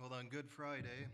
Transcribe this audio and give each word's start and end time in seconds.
Well, 0.00 0.18
on 0.18 0.28
Good 0.28 0.48
Friday, 0.48 1.08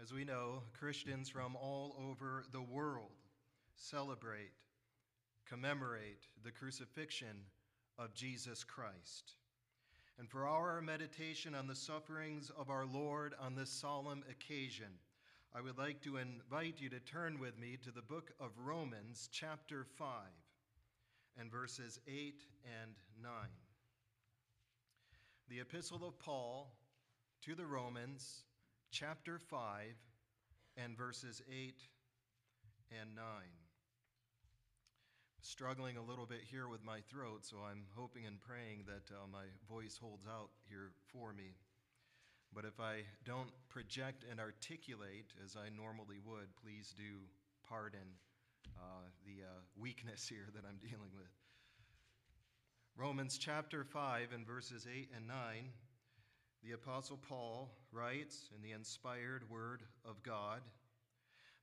as 0.00 0.12
we 0.12 0.24
know, 0.24 0.62
Christians 0.78 1.28
from 1.28 1.56
all 1.56 1.96
over 2.08 2.44
the 2.52 2.62
world 2.62 3.10
celebrate, 3.74 4.52
commemorate 5.48 6.28
the 6.44 6.52
crucifixion 6.52 7.36
of 7.98 8.14
Jesus 8.14 8.62
Christ. 8.62 9.34
And 10.16 10.30
for 10.30 10.46
our 10.46 10.80
meditation 10.80 11.56
on 11.56 11.66
the 11.66 11.74
sufferings 11.74 12.52
of 12.56 12.70
our 12.70 12.86
Lord 12.86 13.34
on 13.40 13.56
this 13.56 13.70
solemn 13.70 14.22
occasion, 14.30 15.00
I 15.52 15.60
would 15.60 15.76
like 15.76 16.00
to 16.02 16.18
invite 16.18 16.76
you 16.80 16.88
to 16.90 17.00
turn 17.00 17.40
with 17.40 17.58
me 17.58 17.78
to 17.82 17.90
the 17.90 18.00
book 18.00 18.30
of 18.38 18.52
Romans, 18.64 19.28
chapter 19.32 19.84
5, 19.98 20.06
and 21.40 21.50
verses 21.50 21.98
8 22.06 22.44
and 22.80 22.92
9. 23.20 23.32
The 25.48 25.62
Epistle 25.62 26.06
of 26.06 26.16
Paul 26.20 26.72
to 27.46 27.54
the 27.54 27.64
Romans, 27.64 28.42
chapter 28.90 29.38
5, 29.38 29.60
and 30.76 30.98
verses 30.98 31.40
8 31.48 31.76
and 33.00 33.14
9. 33.14 33.24
Struggling 35.42 35.96
a 35.96 36.02
little 36.02 36.26
bit 36.26 36.40
here 36.42 36.66
with 36.66 36.82
my 36.82 36.98
throat, 37.08 37.46
so 37.46 37.58
I'm 37.58 37.84
hoping 37.94 38.26
and 38.26 38.40
praying 38.40 38.82
that 38.88 39.14
uh, 39.14 39.28
my 39.30 39.44
voice 39.70 39.96
holds 39.96 40.26
out 40.26 40.50
here 40.68 40.90
for 41.12 41.32
me. 41.32 41.54
But 42.52 42.64
if 42.64 42.80
I 42.80 43.02
don't 43.24 43.52
project 43.68 44.24
and 44.28 44.40
articulate 44.40 45.32
as 45.44 45.54
I 45.54 45.68
normally 45.68 46.18
would, 46.26 46.48
please 46.60 46.92
do 46.96 47.30
pardon 47.68 48.18
uh, 48.76 49.06
the 49.24 49.44
uh, 49.46 49.60
weakness 49.78 50.26
here 50.28 50.48
that 50.52 50.64
I'm 50.68 50.78
dealing 50.78 51.14
with. 51.14 51.30
Romans 52.96 53.38
chapter 53.38 53.84
5 53.84 54.32
and 54.34 54.44
verses 54.44 54.88
8 54.92 55.10
and 55.14 55.28
9, 55.28 55.36
the 56.62 56.72
Apostle 56.72 57.18
Paul 57.28 57.70
writes 57.92 58.50
in 58.54 58.62
the 58.62 58.72
inspired 58.72 59.48
Word 59.50 59.82
of 60.04 60.22
God 60.22 60.60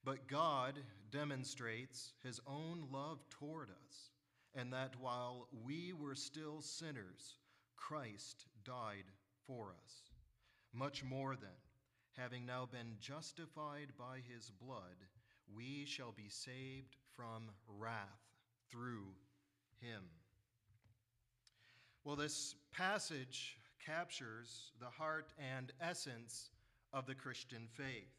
But 0.03 0.27
God 0.27 0.75
demonstrates 1.11 2.13
his 2.23 2.39
own 2.47 2.85
love 2.91 3.19
toward 3.30 3.69
us, 3.69 4.11
and 4.55 4.72
that 4.73 5.00
while 5.00 5.47
we 5.66 5.94
were 5.94 6.16
still 6.16 6.61
sinners, 6.61 7.38
Christ 7.75 8.45
died 8.63 9.05
for 9.45 9.75
us. 9.83 9.94
Much 10.73 11.03
more 11.03 11.35
than, 11.35 11.50
having 12.17 12.45
now 12.45 12.67
been 12.72 12.95
justified 13.00 13.88
by 13.97 14.19
his 14.33 14.52
blood, 14.52 15.07
we 15.55 15.85
shall 15.85 16.11
be 16.11 16.30
saved 16.30 16.95
from 17.16 17.50
wrath 17.67 17.97
through 18.72 19.07
him. 19.81 20.03
Well, 22.03 22.16
this 22.16 22.55
passage 22.72 23.57
captures 23.85 24.71
the 24.79 24.87
heart 24.87 25.33
and 25.55 25.71
essence 25.81 26.49
of 26.93 27.05
the 27.05 27.15
Christian 27.15 27.67
faith. 27.71 28.13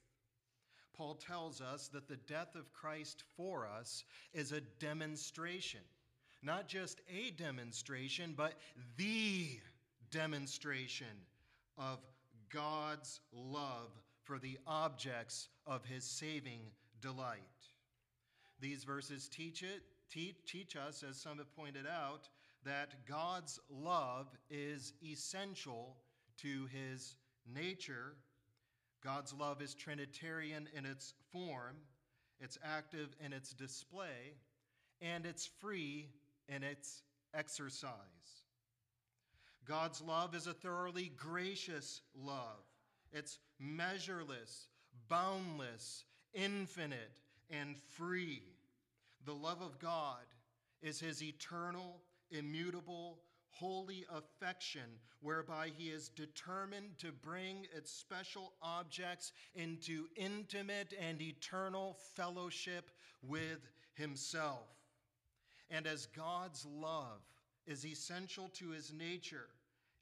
Paul 0.96 1.14
tells 1.14 1.60
us 1.60 1.88
that 1.88 2.08
the 2.08 2.16
death 2.16 2.54
of 2.54 2.72
Christ 2.72 3.24
for 3.36 3.66
us 3.66 4.04
is 4.32 4.52
a 4.52 4.60
demonstration, 4.78 5.80
not 6.42 6.68
just 6.68 7.00
a 7.08 7.30
demonstration, 7.32 8.34
but 8.36 8.54
the 8.96 9.48
demonstration 10.10 11.06
of 11.76 11.98
God's 12.52 13.20
love 13.32 13.90
for 14.22 14.38
the 14.38 14.58
objects 14.66 15.48
of 15.66 15.84
his 15.84 16.04
saving 16.04 16.60
delight. 17.00 17.38
These 18.60 18.84
verses 18.84 19.28
teach 19.28 19.62
it, 19.62 19.82
teach, 20.10 20.76
us, 20.76 21.02
as 21.08 21.16
some 21.16 21.38
have 21.38 21.54
pointed 21.56 21.86
out, 21.86 22.28
that 22.64 23.06
God's 23.06 23.60
love 23.70 24.26
is 24.50 24.92
essential 25.04 25.96
to 26.38 26.66
his 26.66 27.16
nature. 27.52 28.14
God's 29.02 29.34
love 29.34 29.60
is 29.60 29.75
Trinitarian 29.75 30.69
in 30.74 30.86
its 30.86 31.14
form, 31.30 31.76
it's 32.41 32.58
active 32.64 33.14
in 33.24 33.32
its 33.32 33.53
display, 33.53 34.34
and 35.00 35.26
it's 35.26 35.47
free 35.60 36.08
in 36.48 36.62
its 36.62 37.03
exercise. 37.34 37.91
God's 39.66 40.00
love 40.00 40.34
is 40.34 40.47
a 40.47 40.54
thoroughly 40.54 41.10
gracious 41.16 42.03
love. 42.14 42.64
It's 43.12 43.38
measureless, 43.58 44.69
boundless, 45.08 46.04
infinite, 46.34 47.20
and 47.50 47.76
free. 47.97 48.42
The 49.24 49.34
love 49.34 49.62
of 49.62 49.78
God 49.78 50.24
is 50.82 51.00
his 51.00 51.22
eternal 51.22 52.00
immutable, 52.30 53.20
holy 53.50 54.04
affection 54.12 54.98
whereby 55.20 55.70
he 55.76 55.88
is 55.88 56.08
determined 56.08 56.98
to 56.98 57.12
bring 57.12 57.66
its 57.74 57.90
special 57.90 58.52
objects 58.60 59.32
into 59.54 60.06
intimate 60.16 60.92
and 61.00 61.22
eternal 61.22 61.96
fellowship 62.14 62.90
with 63.22 63.70
himself. 63.94 64.68
And 65.70 65.86
as 65.86 66.06
God's 66.06 66.66
love 66.66 67.20
is 67.66 67.86
essential 67.86 68.50
to 68.54 68.70
his 68.70 68.92
nature, 68.92 69.48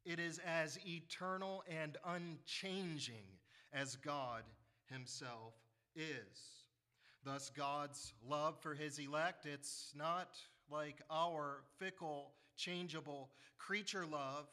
it 0.05 0.19
is 0.19 0.41
as 0.41 0.79
eternal 0.85 1.63
and 1.69 1.97
unchanging 2.05 3.27
as 3.73 3.97
God 3.97 4.43
himself 4.87 5.55
is. 5.95 6.63
Thus, 7.25 7.51
God's 7.51 8.13
love 8.29 8.59
for 8.61 8.75
his 8.75 8.99
elect, 8.99 9.47
it's 9.47 9.93
not 9.97 10.37
like 10.73 11.03
our 11.11 11.59
fickle, 11.79 12.33
changeable 12.57 13.31
creature 13.59 14.07
love. 14.07 14.47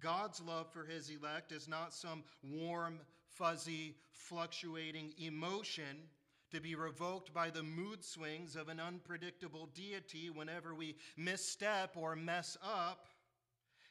God's 0.00 0.40
love 0.40 0.70
for 0.70 0.84
his 0.84 1.10
elect 1.10 1.52
is 1.52 1.68
not 1.68 1.94
some 1.94 2.22
warm, 2.42 2.98
fuzzy, 3.26 3.96
fluctuating 4.12 5.14
emotion 5.18 6.08
to 6.50 6.60
be 6.60 6.74
revoked 6.74 7.32
by 7.32 7.48
the 7.48 7.62
mood 7.62 8.04
swings 8.04 8.56
of 8.56 8.68
an 8.68 8.78
unpredictable 8.78 9.70
deity 9.74 10.28
whenever 10.28 10.74
we 10.74 10.96
misstep 11.16 11.96
or 11.96 12.14
mess 12.14 12.58
up. 12.62 13.06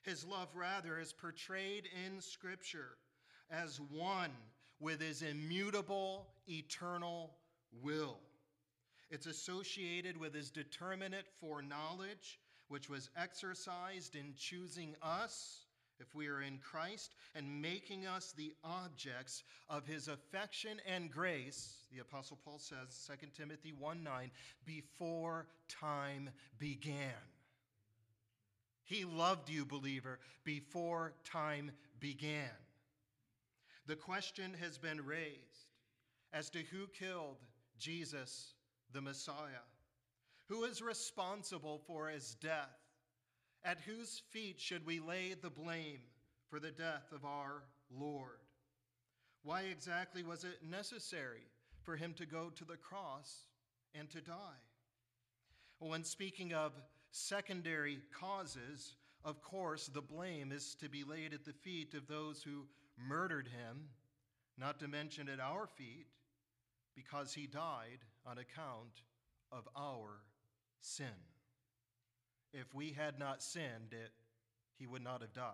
His 0.04 0.26
love, 0.26 0.50
rather, 0.56 1.00
is 1.00 1.12
portrayed 1.12 1.88
in 2.06 2.22
Scripture 2.22 2.98
as 3.50 3.80
one 3.92 4.32
with 4.80 5.02
his 5.02 5.22
immutable, 5.22 6.28
eternal 6.48 7.36
will. 7.82 8.20
It's 9.12 9.28
associated 9.28 10.18
with 10.18 10.34
his 10.34 10.50
determinate 10.50 11.26
foreknowledge, 11.42 12.40
which 12.70 12.90
was 12.90 13.10
exercised 13.18 14.16
in 14.16 14.34
choosing 14.38 14.96
us, 15.04 15.66
if 16.00 16.16
we 16.16 16.28
are 16.28 16.42
in 16.42 16.58
Christ, 16.60 17.14
and 17.36 17.62
making 17.62 18.08
us 18.08 18.32
the 18.32 18.54
objects 18.64 19.44
of 19.70 19.86
his 19.86 20.08
affection 20.08 20.80
and 20.88 21.12
grace, 21.12 21.76
the 21.94 22.00
Apostle 22.00 22.40
Paul 22.44 22.58
says, 22.58 23.10
2 23.20 23.28
Timothy 23.36 23.74
1 23.78 24.02
9, 24.02 24.32
before 24.66 25.48
time 25.68 26.30
began. 26.58 27.12
He 28.86 29.04
loved 29.04 29.50
you, 29.50 29.66
believer, 29.66 30.20
before 30.46 31.14
time 31.26 31.72
began. 32.00 32.50
The 33.88 33.96
question 33.98 34.56
has 34.62 34.78
been 34.78 35.06
raised 35.06 35.68
as 36.32 36.50
to 36.52 36.60
who 36.60 36.88
killed 36.88 37.38
Jesus, 37.78 38.54
the 38.94 39.02
Messiah? 39.02 39.66
Who 40.48 40.64
is 40.64 40.82
responsible 40.82 41.82
for 41.88 42.10
his 42.10 42.36
death? 42.36 42.80
At 43.64 43.80
whose 43.82 44.22
feet 44.32 44.60
should 44.60 44.86
we 44.86 45.00
lay 45.00 45.34
the 45.34 45.50
blame 45.50 46.00
for 46.50 46.60
the 46.60 46.72
death 46.72 47.12
of 47.14 47.24
our 47.24 47.64
Lord? 47.90 48.40
Why 49.44 49.62
exactly 49.62 50.24
was 50.24 50.44
it 50.44 50.60
necessary 50.70 51.48
for 51.84 51.96
him 51.96 52.14
to 52.16 52.26
go 52.26 52.50
to 52.50 52.66
the 52.66 52.78
cross 52.78 53.46
and 53.96 54.10
to 54.10 54.22
die? 54.22 54.62
When 55.80 56.04
speaking 56.04 56.54
of 56.54 56.74
secondary 57.12 58.00
causes, 58.20 58.96
of 59.24 59.42
course, 59.42 59.88
the 59.88 60.02
blame 60.02 60.52
is 60.52 60.76
to 60.76 60.90
be 60.90 61.04
laid 61.04 61.34
at 61.34 61.46
the 61.46 61.54
feet 61.54 61.94
of 61.94 62.08
those 62.08 62.44
who 62.44 62.66
murdered 62.98 63.48
him, 63.48 63.90
not 64.58 64.80
to 64.80 64.88
mention 64.88 65.30
at 65.30 65.40
our 65.40 65.68
feet 65.68 66.08
because 66.96 67.34
he 67.34 67.48
died 67.48 68.00
on 68.26 68.38
account 68.38 69.04
of 69.52 69.68
our 69.78 70.22
sin. 70.80 71.08
If 72.54 72.74
we 72.74 72.92
had 72.92 73.20
not 73.20 73.42
sinned, 73.42 73.92
it, 73.92 74.12
he 74.78 74.88
would 74.88 75.04
not 75.04 75.22
have 75.22 75.34
died. 75.34 75.54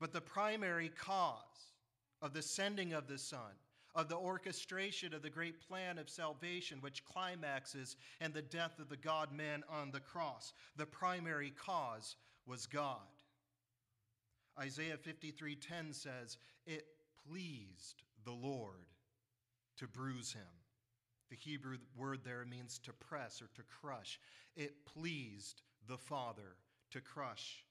But 0.00 0.12
the 0.12 0.20
primary 0.20 0.88
cause 0.88 1.72
of 2.20 2.32
the 2.32 2.42
sending 2.42 2.92
of 2.92 3.06
the 3.06 3.18
Son, 3.18 3.52
of 3.94 4.08
the 4.08 4.16
orchestration 4.16 5.14
of 5.14 5.22
the 5.22 5.30
great 5.30 5.60
plan 5.66 5.98
of 5.98 6.10
salvation, 6.10 6.78
which 6.80 7.04
climaxes 7.04 7.96
in 8.20 8.32
the 8.32 8.42
death 8.42 8.78
of 8.78 8.88
the 8.88 8.96
God 8.96 9.32
man 9.32 9.62
on 9.70 9.90
the 9.90 10.00
cross, 10.00 10.52
the 10.76 10.86
primary 10.86 11.50
cause 11.50 12.16
was 12.46 12.66
God. 12.66 13.06
Isaiah 14.58 14.98
53:10 14.98 15.92
says, 15.92 16.38
"It 16.66 16.86
pleased 17.26 18.02
the 18.24 18.32
Lord 18.32 18.86
to 19.78 19.86
bruise 19.86 20.32
him. 20.32 20.42
The 21.30 21.36
Hebrew 21.36 21.78
word 21.96 22.20
there 22.24 22.44
means 22.44 22.78
to 22.80 22.92
press 22.92 23.42
or 23.42 23.48
to 23.54 23.62
crush. 23.80 24.20
It 24.56 24.84
pleased 24.86 25.62
the 25.88 25.98
Father 25.98 26.56
to 26.92 27.00
crush 27.00 27.64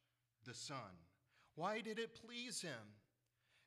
the 0.45 0.53
Son. 0.53 0.77
Why 1.55 1.81
did 1.81 1.99
it 1.99 2.19
please 2.25 2.61
him? 2.61 2.93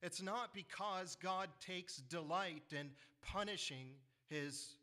It's 0.02 0.22
not 0.22 0.54
because 0.54 1.16
God 1.16 1.48
takes 1.60 1.96
delight 1.96 2.72
in 2.72 2.90
punishing 3.22 3.88
his 4.28 4.76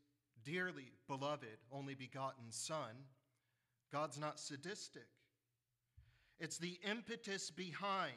dearly 0.44 0.92
beloved, 1.08 1.58
only 1.72 1.96
begotten 1.96 2.52
Son. 2.52 2.96
God's 3.92 4.20
not 4.20 4.40
sadistic. 4.40 5.08
It's 6.40 6.58
the 6.58 6.78
impetus 6.84 7.50
behind 7.50 8.14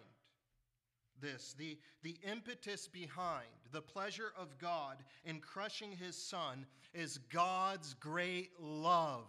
this, 1.21 1.55
the, 1.59 1.79
the 2.03 2.17
impetus 2.29 2.89
behind 2.89 3.47
the 3.73 3.83
pleasure 3.83 4.33
of 4.39 4.59
God 4.59 4.97
in 5.25 5.41
crushing 5.41 5.93
his 5.93 6.17
Son 6.17 6.67
is 6.95 7.19
God's 7.31 7.95
great 7.95 8.51
love 8.61 9.27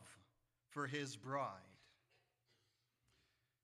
for 0.70 0.88
his 0.88 1.16
bride. 1.16 1.48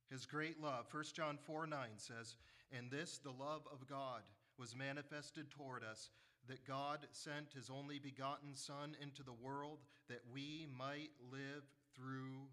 His 0.09 0.25
great 0.25 0.61
love. 0.61 0.85
1 0.91 1.03
John 1.13 1.37
4 1.37 1.67
9 1.67 1.79
says, 1.97 2.35
And 2.71 2.91
this, 2.91 3.17
the 3.17 3.31
love 3.31 3.67
of 3.71 3.87
God, 3.87 4.21
was 4.57 4.75
manifested 4.75 5.49
toward 5.51 5.83
us, 5.83 6.09
that 6.47 6.65
God 6.65 6.99
sent 7.11 7.53
his 7.53 7.69
only 7.69 7.99
begotten 7.99 8.55
Son 8.55 8.95
into 9.01 9.23
the 9.23 9.33
world 9.33 9.79
that 10.09 10.21
we 10.31 10.67
might 10.77 11.09
live 11.31 11.63
through 11.95 12.47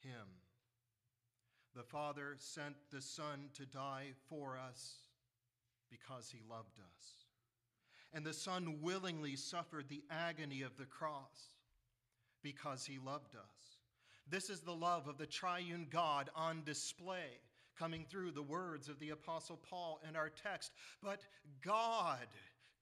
him. 0.00 0.26
The 1.76 1.82
Father 1.82 2.34
sent 2.38 2.74
the 2.90 3.00
Son 3.00 3.48
to 3.54 3.64
die 3.64 4.08
for 4.28 4.58
us 4.58 4.96
because 5.90 6.30
he 6.30 6.40
loved 6.48 6.78
us. 6.78 7.24
And 8.12 8.24
the 8.24 8.32
Son 8.32 8.78
willingly 8.80 9.36
suffered 9.36 9.88
the 9.88 10.02
agony 10.10 10.62
of 10.62 10.76
the 10.76 10.84
cross 10.84 11.54
because 12.42 12.84
he 12.84 12.98
loved 12.98 13.36
us. 13.36 13.78
This 14.28 14.50
is 14.50 14.60
the 14.60 14.74
love 14.74 15.08
of 15.08 15.18
the 15.18 15.26
triune 15.26 15.86
God 15.90 16.30
on 16.34 16.62
display, 16.64 17.38
coming 17.78 18.04
through 18.08 18.32
the 18.32 18.42
words 18.42 18.88
of 18.88 18.98
the 18.98 19.10
Apostle 19.10 19.58
Paul 19.68 20.00
in 20.08 20.16
our 20.16 20.28
text. 20.28 20.72
But 21.02 21.22
God 21.64 22.26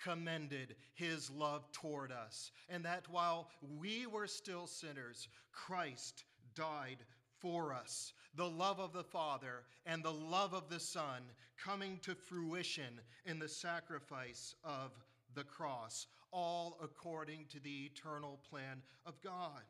commended 0.02 0.76
his 0.94 1.30
love 1.30 1.70
toward 1.72 2.12
us, 2.12 2.52
and 2.68 2.84
that 2.84 3.04
while 3.10 3.48
we 3.78 4.06
were 4.06 4.26
still 4.26 4.66
sinners, 4.66 5.28
Christ 5.52 6.24
died 6.54 6.98
for 7.40 7.72
us. 7.72 8.12
The 8.34 8.48
love 8.48 8.80
of 8.80 8.92
the 8.92 9.04
Father 9.04 9.64
and 9.86 10.02
the 10.02 10.12
love 10.12 10.54
of 10.54 10.68
the 10.68 10.80
Son 10.80 11.22
coming 11.62 11.98
to 12.02 12.14
fruition 12.14 13.00
in 13.26 13.38
the 13.38 13.48
sacrifice 13.48 14.54
of 14.64 14.92
the 15.34 15.44
cross, 15.44 16.06
all 16.32 16.78
according 16.82 17.46
to 17.50 17.60
the 17.60 17.86
eternal 17.86 18.38
plan 18.48 18.82
of 19.06 19.20
God. 19.22 19.62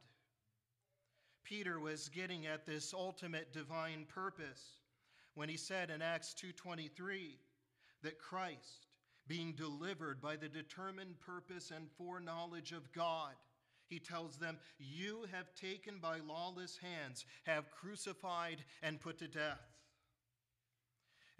Peter 1.45 1.81
was 1.81 2.11
getting 2.11 2.47
at 2.47 2.67
this 2.67 2.93
ultimate 2.93 3.53
divine 3.53 4.05
purpose 4.07 4.81
when 5.35 5.49
he 5.49 5.57
said 5.57 5.89
in 5.89 6.03
Acts 6.03 6.35
2:23 6.35 7.39
that 8.03 8.19
Christ 8.19 8.87
being 9.27 9.53
delivered 9.53 10.21
by 10.21 10.37
the 10.37 10.49
determined 10.49 11.19
purpose 11.21 11.71
and 11.71 11.91
foreknowledge 11.93 12.73
of 12.73 12.93
God 12.93 13.35
he 13.89 13.99
tells 13.99 14.37
them, 14.37 14.59
You 14.79 15.27
have 15.33 15.55
taken 15.55 15.99
by 16.01 16.19
lawless 16.19 16.79
hands, 16.79 17.25
have 17.45 17.71
crucified 17.71 18.65
and 18.83 19.01
put 19.01 19.19
to 19.19 19.29
death. 19.29 19.61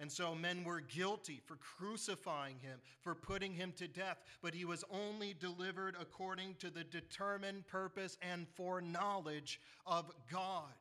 And 0.01 0.11
so 0.11 0.35
men 0.35 0.63
were 0.63 0.81
guilty 0.81 1.41
for 1.45 1.57
crucifying 1.57 2.61
him, 2.61 2.79
for 3.01 3.17
putting 3.17 3.53
him 3.53 3.73
to 3.79 3.89
death, 3.89 4.19
but 4.43 4.55
he 4.55 4.65
was 4.65 4.85
only 4.91 5.35
delivered 5.35 5.97
according 6.01 6.55
to 6.61 6.71
the 6.71 6.85
determined 6.85 7.67
purpose 7.67 8.17
and 8.23 8.47
foreknowledge 8.55 9.61
of 9.87 10.11
God. 10.31 10.73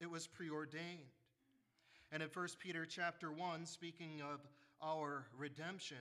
It 0.00 0.08
was 0.08 0.28
preordained. 0.28 1.10
And 2.12 2.22
in 2.22 2.28
1 2.32 2.48
Peter 2.60 2.86
chapter 2.86 3.32
1, 3.32 3.66
speaking 3.66 4.22
of 4.22 4.40
our 4.80 5.26
redemption, 5.36 5.96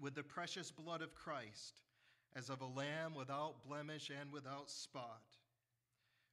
with 0.00 0.14
the 0.14 0.22
precious 0.22 0.72
blood 0.72 1.02
of 1.02 1.14
Christ, 1.14 1.82
as 2.36 2.50
of 2.50 2.60
a 2.60 2.66
lamb 2.66 3.14
without 3.14 3.64
blemish 3.66 4.10
and 4.20 4.32
without 4.32 4.70
spot. 4.70 5.22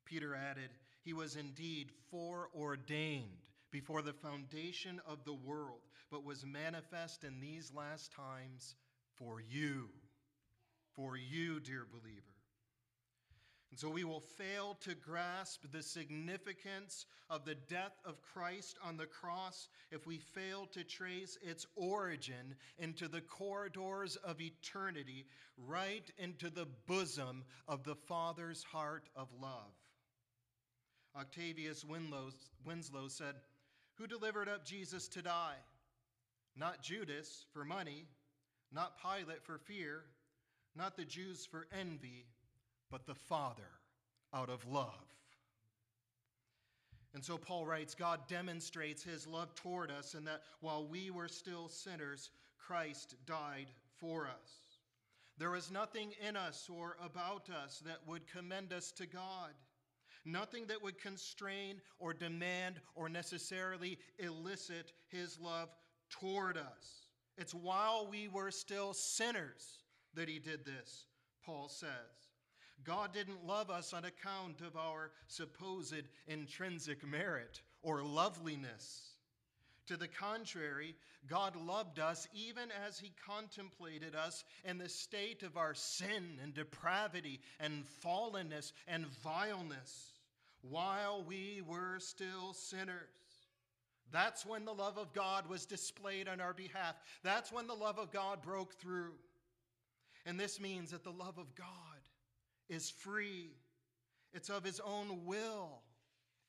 Peter 0.05 0.35
added, 0.35 0.69
He 1.03 1.13
was 1.13 1.35
indeed 1.35 1.91
foreordained 2.11 3.41
before 3.71 4.01
the 4.01 4.13
foundation 4.13 5.01
of 5.07 5.25
the 5.25 5.33
world, 5.33 5.81
but 6.11 6.23
was 6.23 6.45
manifest 6.45 7.23
in 7.23 7.39
these 7.39 7.71
last 7.73 8.11
times 8.11 8.75
for 9.15 9.41
you. 9.41 9.89
For 10.95 11.17
you, 11.17 11.59
dear 11.59 11.85
believer. 11.91 12.34
And 13.75 13.79
so 13.81 13.89
we 13.89 14.05
will 14.05 14.21
fail 14.21 14.77
to 14.85 14.95
grasp 14.95 15.65
the 15.69 15.83
significance 15.83 17.05
of 17.29 17.43
the 17.43 17.55
death 17.55 17.91
of 18.05 18.21
Christ 18.21 18.77
on 18.81 18.95
the 18.95 19.05
cross 19.05 19.67
if 19.91 20.07
we 20.07 20.17
fail 20.17 20.65
to 20.67 20.85
trace 20.85 21.37
its 21.41 21.67
origin 21.75 22.55
into 22.77 23.09
the 23.09 23.19
corridors 23.19 24.15
of 24.15 24.39
eternity, 24.39 25.25
right 25.57 26.09
into 26.17 26.49
the 26.49 26.67
bosom 26.87 27.43
of 27.67 27.83
the 27.83 27.95
Father's 27.95 28.63
heart 28.63 29.09
of 29.13 29.27
love. 29.41 29.73
Octavius 31.13 31.83
Winslow 31.83 33.09
said, 33.09 33.35
Who 33.95 34.07
delivered 34.07 34.47
up 34.47 34.63
Jesus 34.63 35.09
to 35.09 35.21
die? 35.21 35.57
Not 36.55 36.81
Judas 36.81 37.43
for 37.51 37.65
money, 37.65 38.05
not 38.71 38.93
Pilate 39.01 39.43
for 39.43 39.57
fear, 39.57 40.05
not 40.77 40.95
the 40.95 41.03
Jews 41.03 41.45
for 41.45 41.67
envy 41.77 42.25
but 42.95 43.05
the 43.05 43.13
Father 43.13 43.67
out 44.33 44.49
of 44.49 44.65
love. 44.65 45.03
And 47.13 47.21
so 47.21 47.37
Paul 47.37 47.65
writes 47.65 47.93
God 47.93 48.21
demonstrates 48.29 49.03
his 49.03 49.27
love 49.27 49.53
toward 49.53 49.91
us, 49.91 50.13
and 50.13 50.25
that 50.27 50.43
while 50.61 50.87
we 50.87 51.11
were 51.11 51.27
still 51.27 51.67
sinners, 51.67 52.29
Christ 52.57 53.15
died 53.25 53.67
for 53.97 54.27
us. 54.27 54.79
There 55.37 55.57
is 55.57 55.71
nothing 55.71 56.13
in 56.25 56.37
us 56.37 56.69
or 56.73 56.95
about 57.03 57.49
us 57.49 57.83
that 57.85 57.97
would 58.07 58.31
commend 58.31 58.71
us 58.71 58.93
to 58.93 59.05
God, 59.05 59.51
nothing 60.23 60.65
that 60.67 60.81
would 60.81 60.97
constrain 60.97 61.81
or 61.99 62.13
demand 62.13 62.79
or 62.95 63.09
necessarily 63.09 63.97
elicit 64.19 64.93
his 65.09 65.37
love 65.37 65.67
toward 66.09 66.55
us. 66.55 67.09
It's 67.37 67.53
while 67.53 68.07
we 68.09 68.29
were 68.29 68.51
still 68.51 68.93
sinners 68.93 69.83
that 70.13 70.29
he 70.29 70.39
did 70.39 70.63
this, 70.63 71.07
Paul 71.45 71.67
says. 71.67 72.24
God 72.83 73.13
didn't 73.13 73.45
love 73.45 73.69
us 73.69 73.93
on 73.93 74.05
account 74.05 74.61
of 74.61 74.75
our 74.75 75.11
supposed 75.27 76.03
intrinsic 76.27 77.05
merit 77.07 77.61
or 77.81 78.03
loveliness. 78.03 79.15
To 79.87 79.97
the 79.97 80.07
contrary, 80.07 80.95
God 81.27 81.55
loved 81.55 81.99
us 81.99 82.27
even 82.33 82.69
as 82.87 82.99
He 82.99 83.13
contemplated 83.25 84.15
us 84.15 84.43
in 84.63 84.77
the 84.77 84.89
state 84.89 85.43
of 85.43 85.57
our 85.57 85.73
sin 85.73 86.39
and 86.43 86.53
depravity 86.53 87.39
and 87.59 87.83
fallenness 88.03 88.71
and 88.87 89.05
vileness 89.23 90.13
while 90.61 91.23
we 91.23 91.61
were 91.67 91.99
still 91.99 92.53
sinners. 92.53 93.09
That's 94.11 94.45
when 94.45 94.65
the 94.65 94.73
love 94.73 94.97
of 94.97 95.13
God 95.13 95.47
was 95.47 95.65
displayed 95.65 96.27
on 96.27 96.39
our 96.39 96.53
behalf. 96.53 96.95
That's 97.23 97.51
when 97.51 97.67
the 97.67 97.73
love 97.73 97.99
of 97.99 98.11
God 98.11 98.41
broke 98.41 98.73
through. 98.75 99.13
And 100.25 100.39
this 100.39 100.59
means 100.59 100.91
that 100.91 101.03
the 101.03 101.11
love 101.11 101.37
of 101.37 101.53
God 101.55 101.67
is 102.69 102.89
free, 102.89 103.51
it's 104.33 104.49
of 104.49 104.63
his 104.63 104.79
own 104.79 105.25
will, 105.25 105.81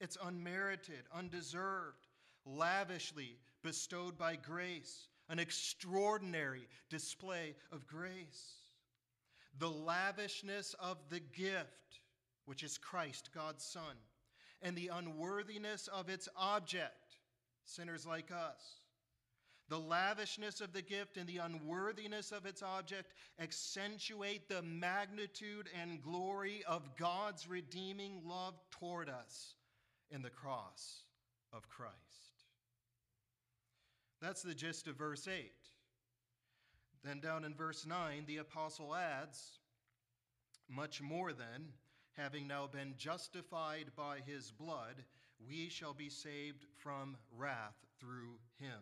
it's 0.00 0.18
unmerited, 0.22 1.04
undeserved, 1.14 2.06
lavishly 2.44 3.38
bestowed 3.62 4.16
by 4.18 4.36
grace, 4.36 5.08
an 5.28 5.38
extraordinary 5.38 6.68
display 6.90 7.54
of 7.72 7.86
grace. 7.86 8.54
The 9.58 9.70
lavishness 9.70 10.74
of 10.78 10.98
the 11.08 11.20
gift, 11.20 12.00
which 12.44 12.62
is 12.62 12.78
Christ, 12.78 13.30
God's 13.34 13.64
Son, 13.64 13.96
and 14.62 14.76
the 14.76 14.90
unworthiness 14.92 15.88
of 15.88 16.08
its 16.08 16.28
object, 16.36 17.16
sinners 17.64 18.06
like 18.06 18.30
us 18.30 18.80
the 19.68 19.78
lavishness 19.78 20.60
of 20.60 20.72
the 20.72 20.82
gift 20.82 21.16
and 21.16 21.28
the 21.28 21.38
unworthiness 21.38 22.30
of 22.30 22.46
its 22.46 22.62
object 22.62 23.12
accentuate 23.40 24.48
the 24.48 24.62
magnitude 24.62 25.68
and 25.80 26.02
glory 26.02 26.62
of 26.68 26.96
God's 26.96 27.48
redeeming 27.48 28.22
love 28.24 28.54
toward 28.70 29.08
us 29.08 29.54
in 30.10 30.22
the 30.22 30.30
cross 30.30 31.02
of 31.52 31.68
Christ. 31.68 31.96
That's 34.20 34.42
the 34.42 34.54
gist 34.54 34.86
of 34.86 34.96
verse 34.96 35.26
8. 35.26 35.50
Then 37.04 37.20
down 37.20 37.44
in 37.44 37.54
verse 37.54 37.86
9, 37.86 38.24
the 38.26 38.38
apostle 38.38 38.94
adds, 38.94 39.58
Much 40.68 41.02
more 41.02 41.32
than, 41.32 41.72
having 42.16 42.46
now 42.46 42.66
been 42.66 42.94
justified 42.96 43.86
by 43.96 44.18
his 44.26 44.50
blood, 44.50 45.04
we 45.46 45.68
shall 45.68 45.92
be 45.92 46.08
saved 46.08 46.64
from 46.76 47.16
wrath 47.36 47.76
through 48.00 48.38
him. 48.58 48.80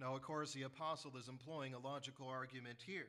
Now, 0.00 0.14
of 0.14 0.22
course, 0.22 0.54
the 0.54 0.62
apostle 0.62 1.12
is 1.18 1.28
employing 1.28 1.74
a 1.74 1.78
logical 1.78 2.26
argument 2.26 2.78
here. 2.84 3.08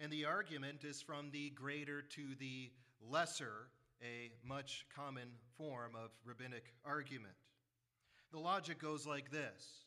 And 0.00 0.12
the 0.12 0.24
argument 0.24 0.84
is 0.84 1.00
from 1.00 1.30
the 1.30 1.50
greater 1.50 2.02
to 2.02 2.34
the 2.40 2.72
lesser, 3.00 3.68
a 4.02 4.32
much 4.46 4.84
common 4.94 5.28
form 5.56 5.92
of 5.94 6.10
rabbinic 6.24 6.74
argument. 6.84 7.34
The 8.32 8.38
logic 8.38 8.80
goes 8.80 9.06
like 9.06 9.30
this 9.30 9.84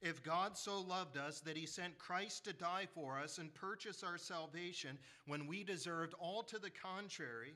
If 0.00 0.22
God 0.22 0.56
so 0.56 0.80
loved 0.80 1.18
us 1.18 1.40
that 1.40 1.58
he 1.58 1.66
sent 1.66 1.98
Christ 1.98 2.46
to 2.46 2.54
die 2.54 2.88
for 2.94 3.18
us 3.18 3.36
and 3.36 3.54
purchase 3.54 4.02
our 4.02 4.18
salvation 4.18 4.98
when 5.26 5.46
we 5.46 5.62
deserved 5.62 6.14
all 6.18 6.42
to 6.44 6.58
the 6.58 6.70
contrary, 6.70 7.52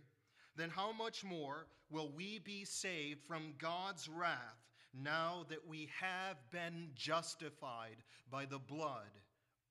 then 0.57 0.69
how 0.69 0.93
much 0.93 1.25
more 1.25 1.67
will 1.91 2.13
we 2.15 2.39
be 2.39 2.67
saved 2.67 3.25
from 3.25 3.55
God's 3.59 4.11
wrath 4.11 4.62
now 4.95 5.47
that 5.49 5.67
we 5.67 5.89
have 6.01 6.37
been 6.51 6.91
justified 6.95 7.97
by 8.31 8.45
the 8.45 8.59
blood 8.59 9.11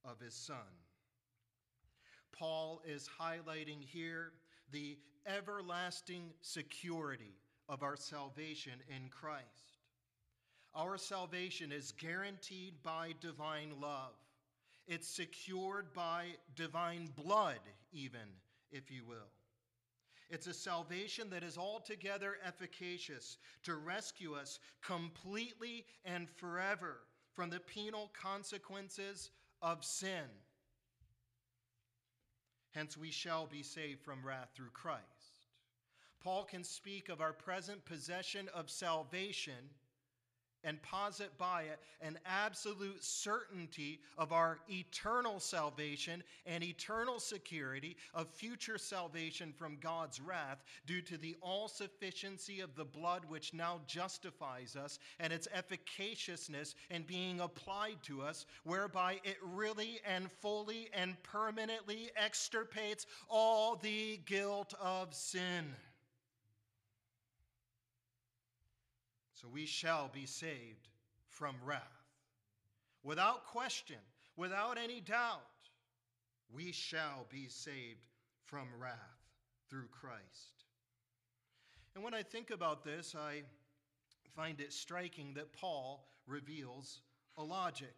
of 0.03 0.19
his 0.19 0.33
Son? 0.33 0.55
Paul 2.31 2.81
is 2.85 3.09
highlighting 3.19 3.81
here 3.81 4.31
the 4.71 4.97
everlasting 5.27 6.31
security 6.41 7.35
of 7.69 7.83
our 7.83 7.95
salvation 7.95 8.73
in 8.89 9.09
Christ. 9.09 9.77
Our 10.73 10.97
salvation 10.97 11.71
is 11.71 11.91
guaranteed 11.91 12.81
by 12.81 13.13
divine 13.19 13.73
love. 13.81 14.13
It's 14.87 15.07
secured 15.07 15.93
by 15.93 16.27
divine 16.55 17.09
blood, 17.15 17.59
even, 17.91 18.27
if 18.71 18.89
you 18.89 19.03
will. 19.05 19.29
It's 20.31 20.47
a 20.47 20.53
salvation 20.53 21.29
that 21.31 21.43
is 21.43 21.57
altogether 21.57 22.37
efficacious 22.45 23.37
to 23.63 23.75
rescue 23.75 24.33
us 24.33 24.59
completely 24.81 25.85
and 26.05 26.29
forever 26.29 27.01
from 27.33 27.49
the 27.49 27.59
penal 27.59 28.09
consequences 28.19 29.31
of 29.61 29.83
sin. 29.83 30.23
Hence, 32.71 32.95
we 32.95 33.11
shall 33.11 33.45
be 33.45 33.61
saved 33.61 34.01
from 34.01 34.25
wrath 34.25 34.51
through 34.55 34.69
Christ. 34.69 35.47
Paul 36.23 36.45
can 36.45 36.63
speak 36.63 37.09
of 37.09 37.19
our 37.19 37.33
present 37.33 37.83
possession 37.83 38.47
of 38.53 38.69
salvation 38.69 39.69
and 40.63 40.81
posit 40.81 41.37
by 41.37 41.63
it 41.63 41.79
an 42.01 42.17
absolute 42.25 43.03
certainty 43.03 43.99
of 44.17 44.31
our 44.31 44.59
eternal 44.69 45.39
salvation 45.39 46.23
and 46.45 46.63
eternal 46.63 47.19
security 47.19 47.95
of 48.13 48.27
future 48.29 48.77
salvation 48.77 49.53
from 49.57 49.77
God's 49.79 50.19
wrath 50.19 50.63
due 50.85 51.01
to 51.01 51.17
the 51.17 51.35
all 51.41 51.67
sufficiency 51.67 52.59
of 52.61 52.75
the 52.75 52.85
blood 52.85 53.23
which 53.27 53.53
now 53.53 53.81
justifies 53.87 54.75
us 54.75 54.99
and 55.19 55.31
its 55.31 55.47
efficaciousness 55.55 56.75
in 56.89 57.03
being 57.03 57.39
applied 57.39 57.97
to 58.03 58.21
us, 58.21 58.45
whereby 58.63 59.19
it 59.23 59.37
really 59.41 59.99
and 60.07 60.31
fully 60.31 60.89
and 60.93 61.21
permanently 61.23 62.09
extirpates 62.21 63.05
all 63.29 63.75
the 63.75 64.19
guilt 64.25 64.73
of 64.79 65.13
sin. 65.13 65.65
So 69.41 69.47
we 69.51 69.65
shall 69.65 70.07
be 70.13 70.27
saved 70.27 70.87
from 71.27 71.55
wrath. 71.65 71.81
Without 73.03 73.47
question, 73.47 73.97
without 74.37 74.77
any 74.77 75.01
doubt, 75.01 75.41
we 76.53 76.71
shall 76.71 77.25
be 77.29 77.47
saved 77.47 78.05
from 78.45 78.67
wrath 78.79 78.99
through 79.67 79.87
Christ. 79.87 80.65
And 81.95 82.03
when 82.03 82.13
I 82.13 82.21
think 82.21 82.51
about 82.51 82.83
this, 82.83 83.15
I 83.17 83.41
find 84.35 84.61
it 84.61 84.71
striking 84.71 85.33
that 85.33 85.53
Paul 85.53 86.07
reveals 86.27 87.01
a 87.37 87.43
logic, 87.43 87.95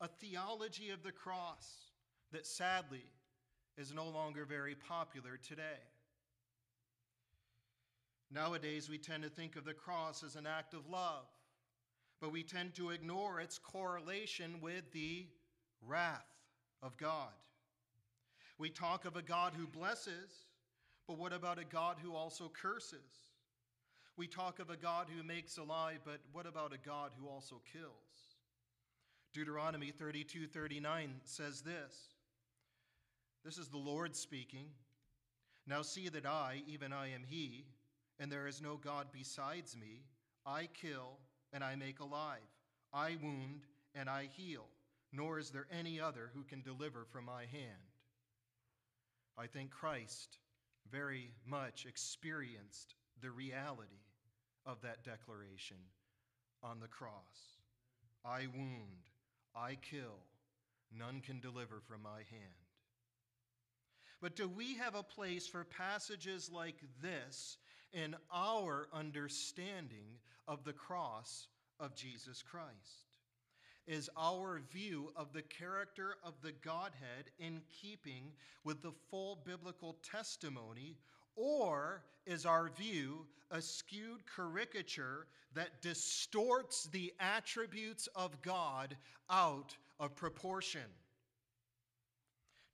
a 0.00 0.08
theology 0.08 0.88
of 0.90 1.02
the 1.02 1.12
cross 1.12 1.90
that 2.32 2.46
sadly 2.46 3.04
is 3.76 3.92
no 3.92 4.08
longer 4.08 4.46
very 4.46 4.74
popular 4.74 5.36
today. 5.36 5.82
Nowadays, 8.38 8.88
we 8.88 8.98
tend 8.98 9.24
to 9.24 9.28
think 9.28 9.56
of 9.56 9.64
the 9.64 9.74
cross 9.74 10.22
as 10.22 10.36
an 10.36 10.46
act 10.46 10.72
of 10.72 10.88
love, 10.88 11.26
but 12.20 12.30
we 12.30 12.44
tend 12.44 12.72
to 12.76 12.90
ignore 12.90 13.40
its 13.40 13.58
correlation 13.58 14.60
with 14.60 14.84
the 14.92 15.26
wrath 15.84 16.36
of 16.80 16.96
God. 16.96 17.32
We 18.56 18.70
talk 18.70 19.06
of 19.06 19.16
a 19.16 19.22
God 19.22 19.54
who 19.56 19.66
blesses, 19.66 20.30
but 21.08 21.18
what 21.18 21.32
about 21.32 21.58
a 21.58 21.64
God 21.64 21.96
who 22.00 22.14
also 22.14 22.48
curses? 22.48 23.32
We 24.16 24.28
talk 24.28 24.60
of 24.60 24.70
a 24.70 24.76
God 24.76 25.08
who 25.12 25.24
makes 25.24 25.58
alive, 25.58 25.98
but 26.04 26.20
what 26.30 26.46
about 26.46 26.72
a 26.72 26.78
God 26.78 27.10
who 27.20 27.26
also 27.26 27.60
kills? 27.72 28.36
Deuteronomy 29.34 29.90
32 29.90 30.46
39 30.46 31.10
says 31.24 31.62
this 31.62 32.14
This 33.44 33.58
is 33.58 33.66
the 33.66 33.78
Lord 33.78 34.14
speaking. 34.14 34.66
Now 35.66 35.82
see 35.82 36.08
that 36.10 36.24
I, 36.24 36.62
even 36.68 36.92
I 36.92 37.08
am 37.08 37.24
He, 37.28 37.66
and 38.18 38.30
there 38.30 38.46
is 38.46 38.60
no 38.60 38.76
God 38.76 39.06
besides 39.12 39.76
me. 39.76 40.02
I 40.44 40.68
kill 40.74 41.18
and 41.52 41.62
I 41.62 41.76
make 41.76 42.00
alive. 42.00 42.38
I 42.92 43.16
wound 43.22 43.66
and 43.94 44.08
I 44.08 44.28
heal, 44.36 44.66
nor 45.12 45.38
is 45.38 45.50
there 45.50 45.66
any 45.70 46.00
other 46.00 46.30
who 46.34 46.42
can 46.42 46.62
deliver 46.62 47.04
from 47.04 47.24
my 47.24 47.42
hand. 47.42 47.92
I 49.36 49.46
think 49.46 49.70
Christ 49.70 50.38
very 50.90 51.30
much 51.46 51.86
experienced 51.86 52.94
the 53.20 53.30
reality 53.30 54.04
of 54.66 54.80
that 54.82 55.04
declaration 55.04 55.76
on 56.62 56.80
the 56.80 56.88
cross. 56.88 57.58
I 58.24 58.46
wound, 58.54 59.10
I 59.54 59.76
kill, 59.76 60.18
none 60.96 61.20
can 61.20 61.40
deliver 61.40 61.80
from 61.80 62.02
my 62.02 62.18
hand. 62.30 62.66
But 64.20 64.34
do 64.34 64.48
we 64.48 64.74
have 64.76 64.94
a 64.94 65.02
place 65.02 65.46
for 65.46 65.64
passages 65.64 66.50
like 66.52 66.82
this 67.00 67.56
in 67.92 68.14
our 68.32 68.88
understanding 68.92 70.18
of 70.46 70.64
the 70.64 70.72
cross 70.72 71.48
of 71.80 71.94
Jesus 71.94 72.42
Christ? 72.42 73.06
Is 73.86 74.10
our 74.18 74.60
view 74.70 75.12
of 75.16 75.32
the 75.32 75.42
character 75.42 76.16
of 76.22 76.34
the 76.42 76.52
Godhead 76.52 77.30
in 77.38 77.62
keeping 77.70 78.32
with 78.62 78.82
the 78.82 78.92
full 79.10 79.38
biblical 79.46 79.96
testimony, 80.02 80.98
or 81.36 82.02
is 82.26 82.44
our 82.44 82.68
view 82.68 83.24
a 83.50 83.62
skewed 83.62 84.20
caricature 84.36 85.26
that 85.54 85.80
distorts 85.80 86.84
the 86.92 87.12
attributes 87.18 88.08
of 88.14 88.42
God 88.42 88.94
out 89.30 89.74
of 89.98 90.14
proportion? 90.14 90.82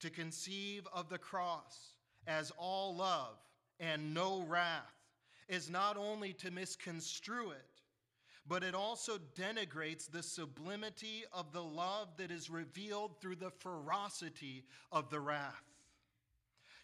To 0.01 0.11
conceive 0.11 0.89
of 0.93 1.09
the 1.09 1.19
cross 1.19 1.95
as 2.27 2.51
all 2.59 2.97
love 2.97 3.37
and 3.79 4.13
no 4.13 4.45
wrath 4.49 5.04
is 5.49 5.71
not 5.71 5.97
only 5.97 6.33
to 6.35 6.51
misconstrue 6.51 7.51
it, 7.51 7.75
but 8.47 8.63
it 8.63 8.75
also 8.75 9.19
denigrates 9.35 10.11
the 10.11 10.23
sublimity 10.23 11.25
of 11.33 11.53
the 11.53 11.63
love 11.63 12.09
that 12.19 12.31
is 12.31 12.51
revealed 12.51 13.21
through 13.21 13.37
the 13.37 13.51
ferocity 13.51 14.65
of 14.93 15.09
the 15.11 15.21
wrath. 15.21 15.65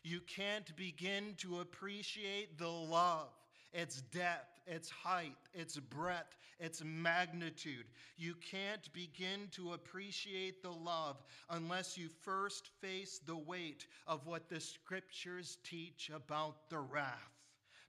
You 0.02 0.20
can't 0.20 0.74
begin 0.76 1.34
to 1.38 1.60
appreciate 1.60 2.56
the 2.58 2.68
love, 2.68 3.28
its 3.74 4.00
depth, 4.00 4.60
its 4.66 4.88
height, 4.88 5.36
its 5.52 5.78
breadth, 5.78 6.38
its 6.58 6.82
magnitude. 6.82 7.84
You 8.16 8.34
can't 8.34 8.90
begin 8.94 9.48
to 9.52 9.74
appreciate 9.74 10.62
the 10.62 10.72
love 10.72 11.22
unless 11.50 11.98
you 11.98 12.08
first 12.22 12.68
face 12.80 13.20
the 13.26 13.36
weight 13.36 13.86
of 14.06 14.26
what 14.26 14.48
the 14.48 14.60
scriptures 14.60 15.58
teach 15.62 16.10
about 16.14 16.70
the 16.70 16.78
wrath 16.78 17.29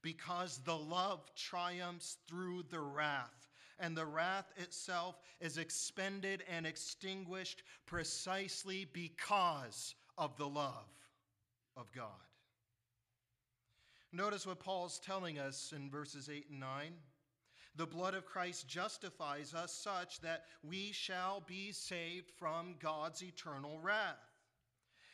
because 0.01 0.60
the 0.60 0.77
love 0.77 1.29
triumphs 1.36 2.17
through 2.27 2.63
the 2.70 2.79
wrath. 2.79 3.50
And 3.79 3.98
the 3.98 4.05
wrath 4.05 4.51
itself 4.58 5.20
is 5.39 5.58
expended 5.58 6.43
and 6.50 6.67
extinguished 6.67 7.63
precisely 7.86 8.88
because 8.93 9.96
of 10.17 10.38
the 10.38 10.48
love 10.48 10.88
of 11.75 11.91
God. 11.91 12.05
Notice 14.13 14.46
what 14.46 14.60
Paul's 14.60 15.00
telling 15.00 15.39
us 15.39 15.74
in 15.75 15.89
verses 15.89 16.29
8 16.29 16.48
and 16.51 16.60
9. 16.60 16.93
The 17.75 17.86
blood 17.86 18.13
of 18.13 18.25
Christ 18.25 18.67
justifies 18.67 19.53
us 19.53 19.72
such 19.72 20.20
that 20.20 20.43
we 20.62 20.91
shall 20.91 21.41
be 21.48 21.72
saved 21.72 22.29
from 22.38 22.75
God's 22.79 23.24
eternal 23.24 23.79
wrath. 23.81 24.17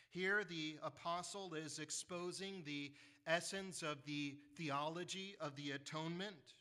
Here, 0.09 0.43
the 0.43 0.77
apostle 0.81 1.53
is 1.53 1.77
exposing 1.77 2.63
the 2.65 2.91
essence 3.27 3.83
of 3.83 4.03
the 4.05 4.35
theology 4.55 5.35
of 5.39 5.55
the 5.55 5.71
atonement. 5.71 6.55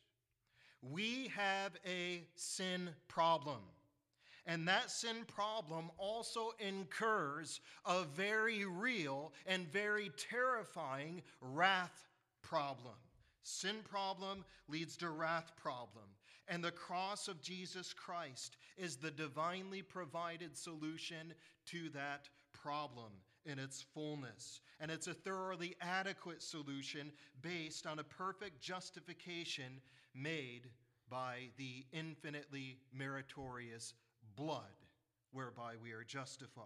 We 0.82 1.30
have 1.35 1.73
a 1.87 2.25
sin 2.35 2.90
problem. 3.08 3.61
And 4.46 4.68
that 4.68 4.90
sin 4.90 5.25
problem 5.26 5.90
also 5.99 6.52
incurs 6.61 7.61
a 7.85 8.04
very 8.04 8.64
real 8.64 9.32
and 9.46 9.70
very 9.73 10.11
terrifying 10.30 11.23
wrath 11.40 12.08
problem. 12.42 12.94
Sin 13.42 13.76
problem 13.88 14.44
leads 14.68 14.96
to 14.99 15.11
wrath 15.11 15.52
problem. 15.56 16.04
And 16.49 16.62
the 16.62 16.70
cross 16.70 17.26
of 17.26 17.42
Jesus 17.42 17.92
Christ 17.92 18.56
is 18.76 18.96
the 18.96 19.11
divinely 19.11 19.82
provided 19.82 20.56
solution 20.56 21.35
to 21.66 21.88
that 21.90 22.28
problem 22.52 23.11
in 23.46 23.58
its 23.58 23.84
fullness. 23.94 24.60
And 24.80 24.90
it's 24.90 25.06
a 25.06 25.14
thoroughly 25.14 25.76
adequate 25.80 26.42
solution 26.42 27.12
based 27.40 27.86
on 27.86 27.98
a 27.98 28.04
perfect 28.04 28.60
justification 28.60 29.80
made 30.14 30.68
by 31.08 31.50
the 31.56 31.86
infinitely 31.92 32.78
meritorious 32.92 33.94
blood 34.34 34.60
whereby 35.32 35.74
we 35.82 35.92
are 35.92 36.04
justified. 36.04 36.64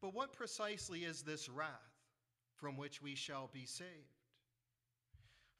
But 0.00 0.14
what 0.14 0.32
precisely 0.32 1.04
is 1.04 1.22
this 1.22 1.48
wrath 1.48 1.70
from 2.56 2.76
which 2.76 3.00
we 3.00 3.14
shall 3.14 3.50
be 3.52 3.64
saved? 3.64 3.90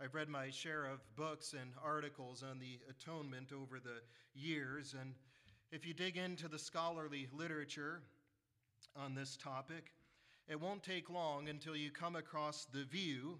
I've 0.00 0.14
read 0.14 0.28
my 0.28 0.50
share 0.50 0.84
of 0.84 1.00
books 1.16 1.54
and 1.58 1.70
articles 1.82 2.42
on 2.42 2.58
the 2.58 2.78
atonement 2.90 3.50
over 3.50 3.80
the 3.80 4.02
years, 4.34 4.94
and 5.00 5.14
if 5.72 5.86
you 5.86 5.94
dig 5.94 6.18
into 6.18 6.48
the 6.48 6.58
scholarly 6.58 7.28
literature 7.32 8.02
on 8.97 9.14
this 9.14 9.37
topic, 9.37 9.92
it 10.49 10.61
won't 10.61 10.83
take 10.83 11.11
long 11.11 11.49
until 11.49 11.76
you 11.76 11.90
come 11.90 12.16
across 12.16 12.66
the 12.66 12.85
view 12.85 13.38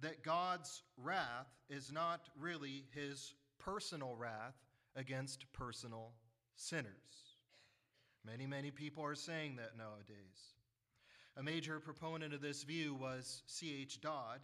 that 0.00 0.24
God's 0.24 0.82
wrath 0.96 1.48
is 1.70 1.92
not 1.92 2.28
really 2.38 2.84
his 2.92 3.34
personal 3.58 4.16
wrath 4.16 4.56
against 4.96 5.50
personal 5.52 6.12
sinners. 6.56 7.36
Many, 8.24 8.46
many 8.46 8.70
people 8.70 9.04
are 9.04 9.14
saying 9.14 9.56
that 9.56 9.76
nowadays. 9.78 10.54
A 11.36 11.42
major 11.42 11.80
proponent 11.80 12.34
of 12.34 12.42
this 12.42 12.62
view 12.62 12.94
was 12.94 13.42
C.H. 13.46 14.00
Dodd. 14.00 14.40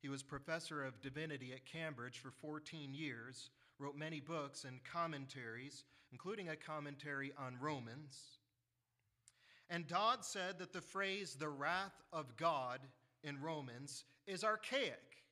He 0.00 0.08
was 0.08 0.22
professor 0.22 0.84
of 0.84 1.00
divinity 1.00 1.52
at 1.52 1.64
Cambridge 1.64 2.18
for 2.18 2.30
14 2.30 2.94
years, 2.94 3.50
wrote 3.78 3.96
many 3.96 4.20
books 4.20 4.64
and 4.64 4.82
commentaries, 4.84 5.84
including 6.12 6.48
a 6.48 6.56
commentary 6.56 7.32
on 7.38 7.58
Romans. 7.60 8.35
And 9.68 9.86
Dodd 9.86 10.24
said 10.24 10.58
that 10.58 10.72
the 10.72 10.80
phrase 10.80 11.34
the 11.34 11.48
wrath 11.48 12.02
of 12.12 12.36
God 12.36 12.80
in 13.24 13.40
Romans 13.40 14.04
is 14.26 14.44
archaic, 14.44 15.24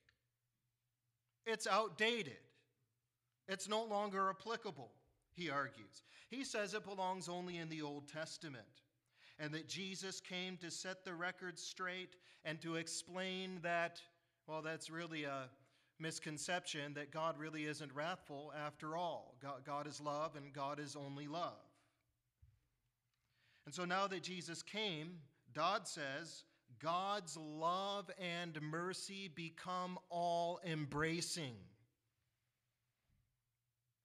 it's 1.47 1.67
outdated, 1.67 2.39
it's 3.49 3.69
no 3.69 3.85
longer 3.85 4.31
applicable, 4.31 4.91
he 5.35 5.51
argues. 5.51 6.03
He 6.31 6.43
says 6.43 6.75
it 6.75 6.85
belongs 6.85 7.29
only 7.29 7.59
in 7.59 7.69
the 7.69 7.83
Old 7.83 8.09
Testament, 8.09 8.65
and 9.39 9.53
that 9.53 9.69
Jesus 9.69 10.21
came 10.21 10.57
to 10.57 10.71
set 10.71 11.05
the 11.05 11.15
record 11.15 11.59
straight 11.59 12.17
and 12.45 12.61
to 12.61 12.77
explain 12.77 13.61
that, 13.63 14.01
well, 14.47 14.63
that's 14.63 14.91
really 14.91 15.25
a 15.25 15.49
misconception 16.01 16.95
that 16.95 17.13
God 17.13 17.39
really 17.39 17.67
isn't 17.67 17.95
wrathful 17.95 18.53
after 18.67 18.97
all. 18.97 19.37
God, 19.41 19.63
God 19.65 19.87
is 19.87 20.01
love, 20.01 20.35
and 20.37 20.53
God 20.53 20.81
is 20.81 20.97
only 20.97 21.29
love. 21.29 21.63
And 23.67 23.75
so 23.75 23.85
now 23.85 24.07
that 24.07 24.23
Jesus 24.23 24.63
came, 24.63 25.19
Dodd 25.53 25.89
says, 25.89 26.45
God's 26.81 27.37
love 27.37 28.11
and 28.19 28.61
mercy 28.61 29.31
become 29.35 29.99
all 30.11 30.61
embracing. 30.67 31.55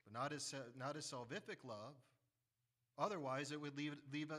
But 0.06 0.14
not 0.14 0.32
as, 0.32 0.54
not 0.78 0.96
as 0.96 1.12
salvific 1.12 1.66
love. 1.66 1.96
Otherwise, 2.98 3.52
it 3.52 3.60
would 3.60 3.76
leave, 3.78 3.96
leave, 4.12 4.32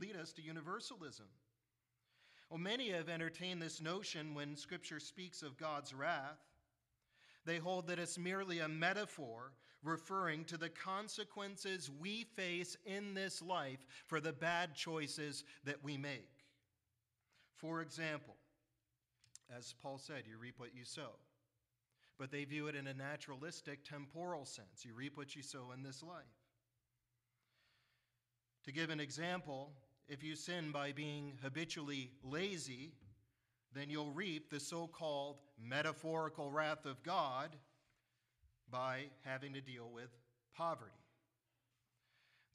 lead 0.00 0.16
us 0.16 0.32
to 0.34 0.42
universalism. 0.42 1.26
Well, 2.50 2.58
many 2.58 2.90
have 2.90 3.08
entertained 3.08 3.62
this 3.62 3.80
notion 3.80 4.34
when 4.34 4.56
Scripture 4.56 5.00
speaks 5.00 5.42
of 5.42 5.56
God's 5.56 5.94
wrath. 5.94 6.38
They 7.44 7.56
hold 7.56 7.86
that 7.88 7.98
it's 7.98 8.18
merely 8.18 8.58
a 8.60 8.68
metaphor 8.68 9.52
referring 9.82 10.44
to 10.44 10.56
the 10.56 10.68
consequences 10.68 11.90
we 12.00 12.24
face 12.36 12.76
in 12.86 13.14
this 13.14 13.42
life 13.42 13.84
for 14.06 14.20
the 14.20 14.32
bad 14.32 14.74
choices 14.74 15.44
that 15.64 15.82
we 15.82 15.96
make. 15.96 16.28
For 17.56 17.80
example, 17.80 18.34
as 19.56 19.74
Paul 19.82 19.98
said, 19.98 20.24
you 20.26 20.38
reap 20.38 20.58
what 20.58 20.74
you 20.74 20.84
sow. 20.84 21.16
But 22.18 22.30
they 22.30 22.44
view 22.44 22.68
it 22.68 22.76
in 22.76 22.86
a 22.86 22.94
naturalistic, 22.94 23.84
temporal 23.84 24.44
sense. 24.44 24.84
You 24.84 24.94
reap 24.94 25.16
what 25.16 25.34
you 25.34 25.42
sow 25.42 25.72
in 25.74 25.82
this 25.82 26.02
life. 26.02 26.22
To 28.64 28.72
give 28.72 28.90
an 28.90 29.00
example, 29.00 29.72
if 30.08 30.22
you 30.22 30.36
sin 30.36 30.70
by 30.70 30.92
being 30.92 31.32
habitually 31.42 32.10
lazy, 32.22 32.92
then 33.74 33.90
you'll 33.90 34.12
reap 34.12 34.50
the 34.50 34.60
so 34.60 34.86
called 34.86 35.38
metaphorical 35.60 36.50
wrath 36.50 36.84
of 36.86 37.02
God 37.02 37.56
by 38.72 39.04
having 39.24 39.52
to 39.52 39.60
deal 39.60 39.88
with 39.94 40.10
poverty. 40.56 40.90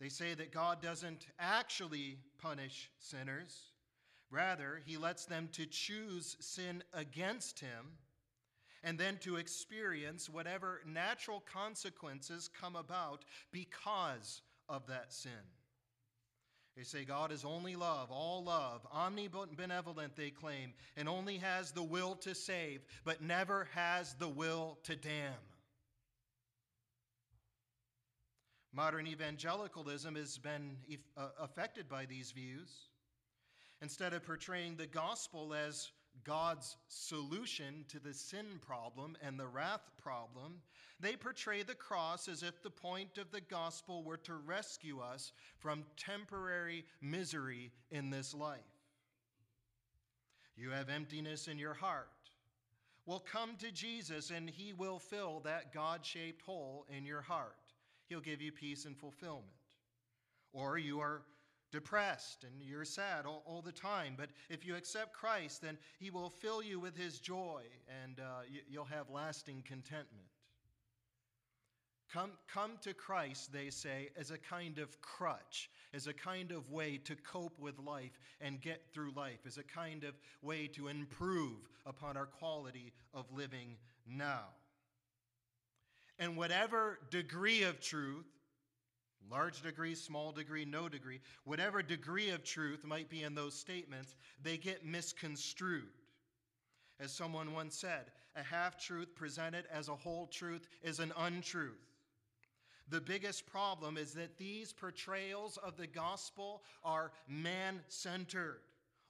They 0.01 0.09
say 0.09 0.33
that 0.33 0.51
God 0.51 0.81
doesn't 0.81 1.27
actually 1.39 2.17
punish 2.39 2.91
sinners, 2.99 3.71
rather, 4.29 4.81
he 4.85 4.97
lets 4.97 5.25
them 5.25 5.47
to 5.53 5.65
choose 5.65 6.35
sin 6.39 6.83
against 6.93 7.59
him 7.59 7.93
and 8.83 8.99
then 8.99 9.17
to 9.17 9.37
experience 9.37 10.29
whatever 10.29 10.81
natural 10.85 11.43
consequences 11.51 12.49
come 12.59 12.75
about 12.75 13.25
because 13.51 14.41
of 14.69 14.85
that 14.87 15.13
sin. 15.13 15.31
They 16.75 16.83
say 16.83 17.05
God 17.05 17.31
is 17.31 17.43
only 17.43 17.75
love, 17.75 18.11
all 18.11 18.43
love, 18.43 18.85
omnibenevolent, 18.95 20.15
they 20.15 20.29
claim, 20.29 20.73
and 20.95 21.09
only 21.09 21.37
has 21.37 21.71
the 21.71 21.81
will 21.81 22.13
to 22.17 22.35
save, 22.35 22.85
but 23.03 23.21
never 23.21 23.67
has 23.73 24.13
the 24.13 24.29
will 24.29 24.77
to 24.83 24.95
damn. 24.95 25.33
Modern 28.77 29.07
evangelicalism 29.07 30.13
has 30.17 30.37
been 30.37 30.77
uh, 31.17 31.29
affected 31.39 31.89
by 31.89 32.05
these 32.05 32.29
views. 32.29 32.69
Instead 33.81 34.13
of 34.13 34.23
portraying 34.23 34.75
the 34.75 34.85
gospel 34.85 35.55
as 35.55 35.89
God's 36.23 36.77
solution 36.87 37.85
to 37.87 37.99
the 37.99 38.13
sin 38.13 38.45
problem 38.61 39.17
and 39.23 39.39
the 39.39 39.47
wrath 39.47 39.89
problem, 39.99 40.61
they 40.99 41.15
portray 41.15 41.63
the 41.63 41.73
cross 41.73 42.27
as 42.27 42.43
if 42.43 42.61
the 42.61 42.69
point 42.69 43.17
of 43.17 43.31
the 43.31 43.41
gospel 43.41 44.03
were 44.03 44.17
to 44.17 44.35
rescue 44.35 44.99
us 44.99 45.31
from 45.57 45.83
temporary 45.97 46.85
misery 47.01 47.71
in 47.89 48.11
this 48.11 48.35
life. 48.35 48.59
You 50.55 50.69
have 50.69 50.89
emptiness 50.89 51.47
in 51.47 51.57
your 51.57 51.73
heart. 51.73 52.09
Well, 53.07 53.25
come 53.27 53.55
to 53.57 53.71
Jesus 53.71 54.29
and 54.29 54.47
he 54.47 54.71
will 54.71 54.99
fill 54.99 55.39
that 55.45 55.73
God 55.73 56.05
shaped 56.05 56.43
hole 56.43 56.85
in 56.95 57.07
your 57.07 57.23
heart. 57.23 57.66
He'll 58.07 58.21
give 58.21 58.41
you 58.41 58.51
peace 58.51 58.85
and 58.85 58.97
fulfillment. 58.97 59.53
Or 60.53 60.77
you 60.77 60.99
are 60.99 61.21
depressed 61.71 62.43
and 62.43 62.61
you're 62.61 62.85
sad 62.85 63.25
all, 63.25 63.43
all, 63.45 63.61
the 63.61 63.71
time. 63.71 64.15
But 64.17 64.29
if 64.49 64.65
you 64.65 64.75
accept 64.75 65.13
Christ, 65.13 65.61
then 65.61 65.77
He 65.99 66.09
will 66.09 66.29
fill 66.29 66.63
you 66.63 66.79
with 66.79 66.95
His 66.95 67.19
joy 67.19 67.63
and 68.03 68.19
uh, 68.19 68.41
you, 68.49 68.61
you'll 68.69 68.85
have 68.85 69.09
lasting 69.09 69.63
contentment. 69.67 70.27
Come, 72.11 72.31
come 72.47 72.71
to 72.81 72.93
Christ, 72.93 73.51
they 73.51 73.69
say, 73.69 74.09
as 74.17 74.31
a 74.31 74.37
kind 74.37 74.79
of 74.79 75.01
crutch, 75.01 75.69
as 75.93 76.07
a 76.07 76.13
kind 76.13 76.51
of 76.51 76.69
way 76.71 76.97
to 77.03 77.15
cope 77.17 77.59
with 77.59 77.77
life 77.79 78.17
and 78.39 78.61
get 78.61 78.81
through 78.93 79.11
life, 79.11 79.39
as 79.45 79.57
a 79.57 79.63
kind 79.63 80.05
of 80.05 80.13
way 80.41 80.67
to 80.67 80.87
improve 80.87 81.67
upon 81.85 82.15
our 82.15 82.25
quality 82.25 82.93
of 83.13 83.25
living 83.33 83.75
now. 84.07 84.45
And 86.19 86.35
whatever 86.35 86.99
degree 87.09 87.63
of 87.63 87.79
truth 87.79 88.25
large 89.29 89.61
degree, 89.61 89.95
small 89.95 90.31
degree, 90.31 90.65
no 90.65 90.87
degree, 90.87 91.19
whatever 91.43 91.81
degree 91.81 92.29
of 92.29 92.43
truth 92.43 92.85
might 92.85 93.09
be 93.09 93.23
in 93.23 93.35
those 93.35 93.53
statements, 93.53 94.15
they 94.41 94.57
get 94.57 94.85
misconstrued. 94.85 95.83
As 96.99 97.11
someone 97.11 97.53
once 97.53 97.75
said, 97.75 98.05
a 98.35 98.43
half 98.43 98.79
truth 98.79 99.15
presented 99.15 99.65
as 99.71 99.89
a 99.89 99.95
whole 99.95 100.27
truth 100.27 100.67
is 100.81 100.99
an 100.99 101.13
untruth. 101.17 101.73
The 102.89 103.01
biggest 103.01 103.45
problem 103.45 103.97
is 103.97 104.13
that 104.13 104.37
these 104.37 104.71
portrayals 104.71 105.57
of 105.57 105.75
the 105.75 105.87
gospel 105.87 106.63
are 106.83 107.11
man 107.27 107.81
centered, 107.89 108.61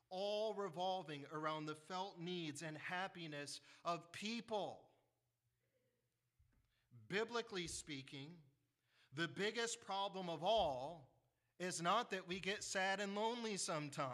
all 0.09 0.55
revolving 0.55 1.25
around 1.31 1.67
the 1.67 1.75
felt 1.75 2.19
needs 2.19 2.63
and 2.63 2.77
happiness 2.77 3.61
of 3.85 4.11
people. 4.11 4.79
Biblically 7.09 7.67
speaking, 7.67 8.29
the 9.15 9.27
biggest 9.27 9.81
problem 9.81 10.29
of 10.29 10.43
all 10.43 11.09
is 11.59 11.81
not 11.81 12.11
that 12.11 12.27
we 12.27 12.39
get 12.39 12.63
sad 12.63 12.99
and 12.99 13.15
lonely 13.15 13.57
sometimes. 13.57 14.11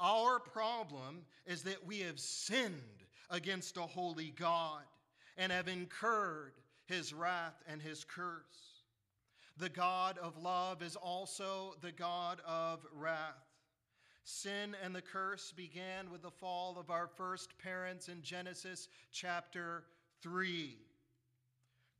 Our 0.00 0.38
problem 0.38 1.24
is 1.46 1.62
that 1.62 1.86
we 1.86 2.00
have 2.00 2.20
sinned 2.20 3.04
against 3.30 3.76
a 3.76 3.82
holy 3.82 4.32
God 4.36 4.82
and 5.36 5.50
have 5.50 5.68
incurred 5.68 6.52
his 6.86 7.12
wrath 7.12 7.62
and 7.66 7.80
his 7.80 8.04
curse. 8.04 8.82
The 9.56 9.68
God 9.68 10.18
of 10.18 10.36
love 10.36 10.82
is 10.82 10.96
also 10.96 11.74
the 11.80 11.92
God 11.92 12.40
of 12.46 12.84
wrath. 12.92 13.46
Sin 14.24 14.76
and 14.82 14.94
the 14.94 15.02
curse 15.02 15.52
began 15.52 16.10
with 16.10 16.22
the 16.22 16.30
fall 16.30 16.76
of 16.78 16.90
our 16.90 17.06
first 17.06 17.56
parents 17.58 18.08
in 18.08 18.22
Genesis 18.22 18.88
chapter 19.12 19.84
3. 20.22 20.76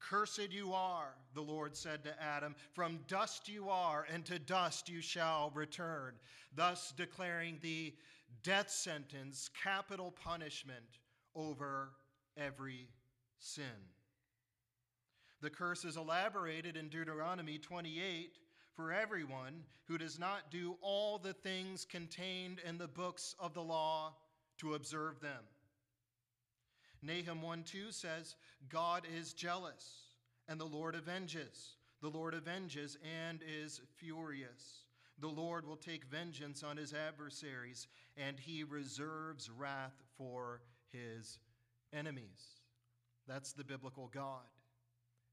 Cursed 0.08 0.52
you 0.52 0.74
are, 0.74 1.14
the 1.34 1.40
Lord 1.40 1.74
said 1.74 2.04
to 2.04 2.22
Adam. 2.22 2.54
From 2.72 3.00
dust 3.08 3.48
you 3.48 3.70
are, 3.70 4.06
and 4.12 4.24
to 4.26 4.38
dust 4.38 4.88
you 4.88 5.00
shall 5.00 5.50
return. 5.54 6.14
Thus 6.54 6.92
declaring 6.96 7.58
the 7.62 7.94
death 8.42 8.70
sentence, 8.70 9.48
capital 9.62 10.10
punishment 10.10 10.98
over 11.34 11.92
every 12.36 12.88
sin. 13.38 13.64
The 15.40 15.50
curse 15.50 15.84
is 15.84 15.96
elaborated 15.96 16.76
in 16.76 16.88
Deuteronomy 16.88 17.58
28 17.58 18.38
for 18.74 18.92
everyone 18.92 19.62
who 19.86 19.98
does 19.98 20.18
not 20.18 20.50
do 20.50 20.76
all 20.80 21.18
the 21.18 21.32
things 21.32 21.84
contained 21.84 22.60
in 22.66 22.78
the 22.78 22.88
books 22.88 23.34
of 23.38 23.54
the 23.54 23.62
law 23.62 24.14
to 24.58 24.74
observe 24.74 25.20
them. 25.20 25.44
Nahum 27.04 27.42
1 27.42 27.62
2 27.64 27.92
says, 27.92 28.36
God 28.68 29.04
is 29.18 29.32
jealous, 29.32 29.84
and 30.48 30.60
the 30.60 30.64
Lord 30.64 30.96
avenges. 30.96 31.76
The 32.00 32.08
Lord 32.08 32.34
avenges 32.34 32.98
and 33.26 33.40
is 33.46 33.80
furious. 33.96 34.84
The 35.20 35.28
Lord 35.28 35.66
will 35.66 35.76
take 35.76 36.04
vengeance 36.04 36.62
on 36.62 36.76
his 36.76 36.92
adversaries, 36.92 37.86
and 38.16 38.38
he 38.38 38.64
reserves 38.64 39.50
wrath 39.50 40.02
for 40.16 40.60
his 40.92 41.38
enemies. 41.92 42.60
That's 43.26 43.52
the 43.52 43.64
biblical 43.64 44.10
God. 44.12 44.42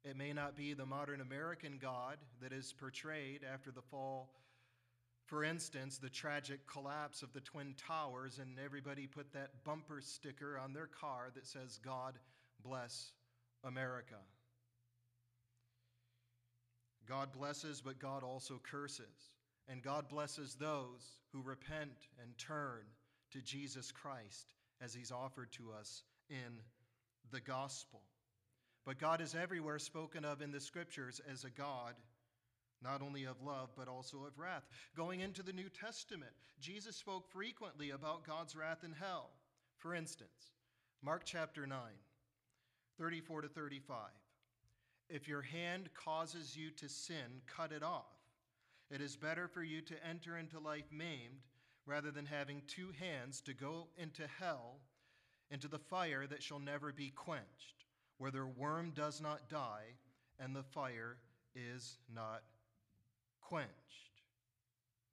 It 0.03 0.17
may 0.17 0.33
not 0.33 0.55
be 0.55 0.73
the 0.73 0.85
modern 0.85 1.21
American 1.21 1.77
God 1.79 2.17
that 2.41 2.53
is 2.53 2.73
portrayed 2.73 3.41
after 3.51 3.71
the 3.71 3.81
fall. 3.81 4.31
For 5.31 5.45
instance, 5.45 5.97
the 5.97 6.09
tragic 6.09 6.67
collapse 6.67 7.23
of 7.23 7.31
the 7.31 7.39
Twin 7.39 7.73
Towers, 7.77 8.37
and 8.37 8.59
everybody 8.59 9.07
put 9.07 9.31
that 9.31 9.63
bumper 9.63 10.01
sticker 10.01 10.59
on 10.61 10.73
their 10.73 10.87
car 10.87 11.29
that 11.35 11.47
says, 11.47 11.79
God 11.81 12.15
bless 12.61 13.13
America. 13.63 14.17
God 17.07 17.31
blesses, 17.31 17.79
but 17.79 17.97
God 17.97 18.25
also 18.25 18.59
curses. 18.61 19.31
And 19.69 19.81
God 19.81 20.09
blesses 20.09 20.55
those 20.55 21.21
who 21.31 21.41
repent 21.41 22.09
and 22.21 22.37
turn 22.37 22.81
to 23.31 23.41
Jesus 23.41 23.89
Christ 23.89 24.53
as 24.81 24.93
he's 24.93 25.13
offered 25.13 25.53
to 25.53 25.71
us 25.79 26.03
in 26.29 26.59
the 27.31 27.39
gospel. 27.39 28.01
But 28.85 28.99
God 28.99 29.21
is 29.21 29.33
everywhere 29.33 29.79
spoken 29.79 30.25
of 30.25 30.41
in 30.41 30.51
the 30.51 30.59
scriptures 30.59 31.21
as 31.31 31.45
a 31.45 31.49
God 31.49 31.93
not 32.83 33.01
only 33.01 33.25
of 33.25 33.41
love, 33.41 33.69
but 33.75 33.87
also 33.87 34.25
of 34.25 34.37
wrath. 34.37 34.63
Going 34.95 35.19
into 35.19 35.43
the 35.43 35.53
New 35.53 35.69
Testament, 35.69 36.31
Jesus 36.59 36.95
spoke 36.95 37.27
frequently 37.31 37.91
about 37.91 38.25
God's 38.25 38.55
wrath 38.55 38.83
in 38.83 38.91
hell. 38.91 39.31
For 39.77 39.95
instance, 39.95 40.51
Mark 41.01 41.23
chapter 41.25 41.65
9, 41.65 41.77
34 42.97 43.41
to 43.41 43.47
35. 43.47 43.97
If 45.09 45.27
your 45.27 45.41
hand 45.41 45.89
causes 45.93 46.55
you 46.55 46.71
to 46.71 46.87
sin, 46.87 47.41
cut 47.47 47.71
it 47.71 47.83
off. 47.83 48.15
It 48.89 49.01
is 49.01 49.15
better 49.15 49.47
for 49.47 49.63
you 49.63 49.81
to 49.81 50.07
enter 50.07 50.37
into 50.37 50.59
life 50.59 50.91
maimed 50.91 51.41
rather 51.85 52.11
than 52.11 52.25
having 52.25 52.61
two 52.67 52.89
hands 52.99 53.41
to 53.41 53.53
go 53.53 53.87
into 53.97 54.23
hell, 54.39 54.79
into 55.49 55.67
the 55.67 55.79
fire 55.79 56.27
that 56.27 56.43
shall 56.43 56.59
never 56.59 56.93
be 56.93 57.09
quenched 57.09 57.85
where 58.21 58.29
their 58.29 58.45
worm 58.45 58.91
does 58.95 59.19
not 59.19 59.49
die 59.49 59.95
and 60.39 60.55
the 60.55 60.61
fire 60.61 61.17
is 61.55 61.97
not 62.13 62.43
quenched. 63.51 64.21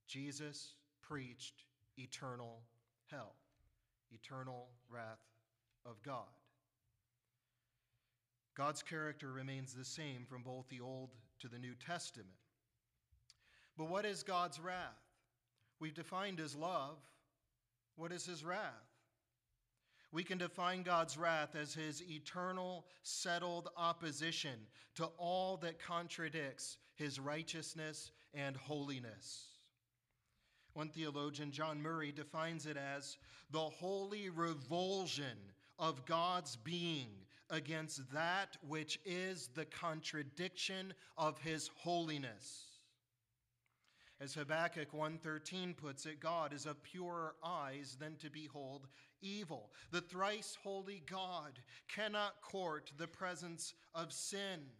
Jesus 0.07 0.75
preached 1.03 1.65
eternal 1.97 2.61
hell, 3.11 3.35
eternal 4.13 4.69
wrath 4.89 5.19
of 5.85 6.01
God. 6.05 6.23
God's 8.57 8.83
character 8.83 9.33
remains 9.33 9.75
the 9.75 9.85
same 9.85 10.25
from 10.25 10.43
both 10.43 10.69
the 10.69 10.81
Old 10.81 11.11
to 11.41 11.49
the 11.49 11.59
New 11.59 11.75
Testament. 11.85 12.29
But 13.77 13.89
what 13.89 14.05
is 14.05 14.23
God's 14.23 14.61
wrath? 14.61 15.03
We've 15.81 15.95
defined 15.95 16.39
his 16.39 16.55
love. 16.55 16.99
What 17.97 18.13
is 18.13 18.25
his 18.25 18.45
wrath? 18.45 18.63
We 20.13 20.23
can 20.23 20.39
define 20.39 20.85
God's 20.85 21.19
wrath 21.19 21.57
as 21.61 21.75
his 21.75 22.05
eternal, 22.09 22.87
settled 23.03 23.69
opposition 23.77 24.61
to 24.95 25.07
all 25.19 25.57
that 25.59 25.81
contradicts 25.81 26.79
his 26.95 27.19
righteousness 27.19 28.13
and 28.35 28.57
holiness. 28.57 29.47
One 30.75 30.91
theologian, 30.91 31.51
John 31.51 31.83
Murray, 31.83 32.13
defines 32.13 32.67
it 32.67 32.77
as 32.77 33.17
the 33.51 33.59
holy 33.59 34.31
revulsion 34.31 35.39
of 35.79 36.05
God's 36.07 36.57
being 36.57 37.09
against 37.51 38.13
that 38.13 38.57
which 38.67 39.01
is 39.05 39.49
the 39.55 39.65
contradiction 39.65 40.93
of 41.17 41.39
his 41.39 41.71
holiness. 41.77 42.65
As 44.21 44.35
Habakkuk 44.35 44.93
1:13 44.93 45.75
puts 45.75 46.05
it, 46.05 46.19
God 46.19 46.53
is 46.53 46.67
of 46.67 46.83
purer 46.83 47.37
eyes 47.43 47.97
than 47.97 48.17
to 48.17 48.29
behold 48.29 48.89
evil. 49.21 49.73
The 49.91 50.01
thrice 50.01 50.57
holy 50.63 51.01
God 51.07 51.63
cannot 51.87 52.41
court 52.43 52.93
the 52.97 53.07
presence 53.07 53.75
of 53.95 54.13
sin. 54.13 54.73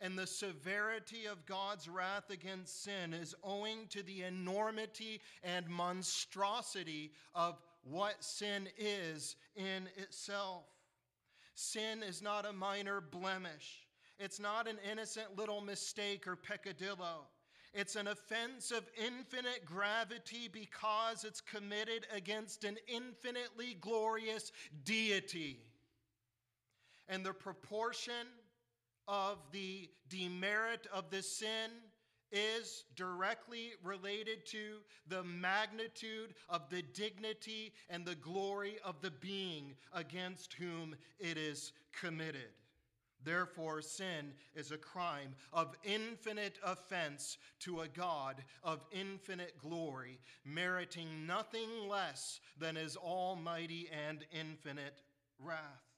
And 0.00 0.18
the 0.18 0.26
severity 0.26 1.26
of 1.30 1.44
God's 1.44 1.88
wrath 1.88 2.30
against 2.30 2.84
sin 2.84 3.12
is 3.12 3.34
owing 3.44 3.86
to 3.90 4.02
the 4.02 4.22
enormity 4.22 5.20
and 5.44 5.68
monstrosity 5.68 7.12
of 7.34 7.60
what 7.82 8.24
sin 8.24 8.68
is 8.78 9.36
in 9.56 9.88
itself. 9.96 10.64
Sin 11.54 12.02
is 12.02 12.22
not 12.22 12.46
a 12.46 12.52
minor 12.52 13.02
blemish. 13.02 13.86
It's 14.18 14.40
not 14.40 14.66
an 14.66 14.78
innocent 14.90 15.36
little 15.36 15.60
mistake 15.60 16.26
or 16.26 16.36
peccadillo. 16.36 17.26
It's 17.72 17.94
an 17.94 18.08
offense 18.08 18.72
of 18.72 18.88
infinite 18.98 19.64
gravity 19.64 20.48
because 20.50 21.24
it's 21.24 21.40
committed 21.40 22.06
against 22.12 22.64
an 22.64 22.78
infinitely 22.88 23.76
glorious 23.80 24.50
deity. 24.84 25.58
And 27.08 27.24
the 27.24 27.32
proportion 27.32 28.26
of 29.10 29.38
the 29.50 29.90
demerit 30.08 30.86
of 30.92 31.10
the 31.10 31.22
sin 31.22 31.70
is 32.30 32.84
directly 32.94 33.72
related 33.82 34.46
to 34.46 34.76
the 35.08 35.24
magnitude 35.24 36.32
of 36.48 36.70
the 36.70 36.82
dignity 36.82 37.72
and 37.88 38.06
the 38.06 38.14
glory 38.14 38.76
of 38.84 39.00
the 39.00 39.10
being 39.10 39.74
against 39.92 40.54
whom 40.54 40.94
it 41.18 41.36
is 41.36 41.72
committed. 41.92 42.52
Therefore, 43.24 43.82
sin 43.82 44.32
is 44.54 44.70
a 44.70 44.78
crime 44.78 45.34
of 45.52 45.74
infinite 45.82 46.58
offense 46.64 47.36
to 47.60 47.80
a 47.80 47.88
God 47.88 48.36
of 48.62 48.86
infinite 48.92 49.58
glory, 49.58 50.20
meriting 50.44 51.26
nothing 51.26 51.88
less 51.88 52.40
than 52.58 52.76
his 52.76 52.96
almighty 52.96 53.90
and 54.08 54.24
infinite 54.32 55.02
wrath. 55.38 55.89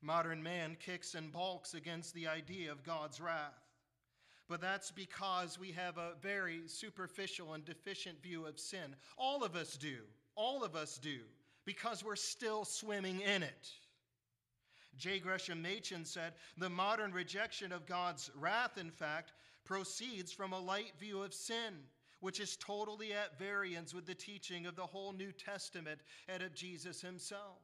Modern 0.00 0.42
man 0.42 0.76
kicks 0.78 1.14
and 1.14 1.32
balks 1.32 1.74
against 1.74 2.14
the 2.14 2.28
idea 2.28 2.70
of 2.70 2.84
God's 2.84 3.20
wrath. 3.20 3.68
But 4.48 4.60
that's 4.60 4.90
because 4.90 5.58
we 5.58 5.72
have 5.72 5.98
a 5.98 6.12
very 6.22 6.60
superficial 6.66 7.54
and 7.54 7.64
deficient 7.64 8.22
view 8.22 8.46
of 8.46 8.58
sin. 8.58 8.96
All 9.16 9.44
of 9.44 9.56
us 9.56 9.76
do. 9.76 9.98
All 10.36 10.64
of 10.64 10.74
us 10.74 10.98
do. 10.98 11.18
Because 11.64 12.04
we're 12.04 12.16
still 12.16 12.64
swimming 12.64 13.20
in 13.20 13.42
it. 13.42 13.68
J. 14.96 15.18
Gresham 15.18 15.62
Machen 15.62 16.04
said 16.04 16.32
the 16.56 16.70
modern 16.70 17.12
rejection 17.12 17.72
of 17.72 17.86
God's 17.86 18.30
wrath, 18.34 18.78
in 18.78 18.90
fact, 18.90 19.32
proceeds 19.64 20.32
from 20.32 20.52
a 20.52 20.58
light 20.58 20.92
view 20.98 21.22
of 21.22 21.34
sin, 21.34 21.74
which 22.20 22.40
is 22.40 22.56
totally 22.56 23.12
at 23.12 23.38
variance 23.38 23.92
with 23.92 24.06
the 24.06 24.14
teaching 24.14 24.66
of 24.66 24.76
the 24.76 24.86
whole 24.86 25.12
New 25.12 25.30
Testament 25.30 26.00
and 26.26 26.42
of 26.42 26.54
Jesus 26.54 27.02
himself. 27.02 27.58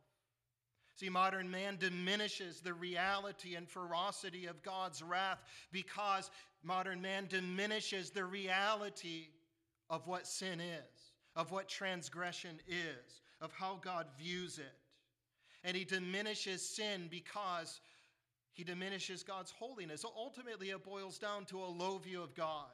See, 0.96 1.08
modern 1.08 1.50
man 1.50 1.76
diminishes 1.76 2.60
the 2.60 2.72
reality 2.72 3.56
and 3.56 3.68
ferocity 3.68 4.46
of 4.46 4.62
God's 4.62 5.02
wrath 5.02 5.42
because 5.72 6.30
modern 6.62 7.00
man 7.02 7.26
diminishes 7.28 8.10
the 8.10 8.24
reality 8.24 9.28
of 9.90 10.06
what 10.06 10.26
sin 10.26 10.60
is, 10.60 11.12
of 11.34 11.50
what 11.50 11.68
transgression 11.68 12.60
is, 12.68 13.22
of 13.40 13.52
how 13.52 13.80
God 13.82 14.06
views 14.18 14.58
it 14.58 14.74
and 15.64 15.74
he 15.76 15.84
diminishes 15.84 16.62
sin 16.62 17.08
because 17.10 17.80
he 18.52 18.62
diminishes 18.62 19.22
God's 19.22 19.50
holiness. 19.50 20.02
So 20.02 20.12
ultimately, 20.14 20.70
it 20.70 20.84
boils 20.84 21.18
down 21.18 21.46
to 21.46 21.64
a 21.64 21.66
low 21.66 21.98
view 21.98 22.22
of 22.22 22.34
God. 22.34 22.70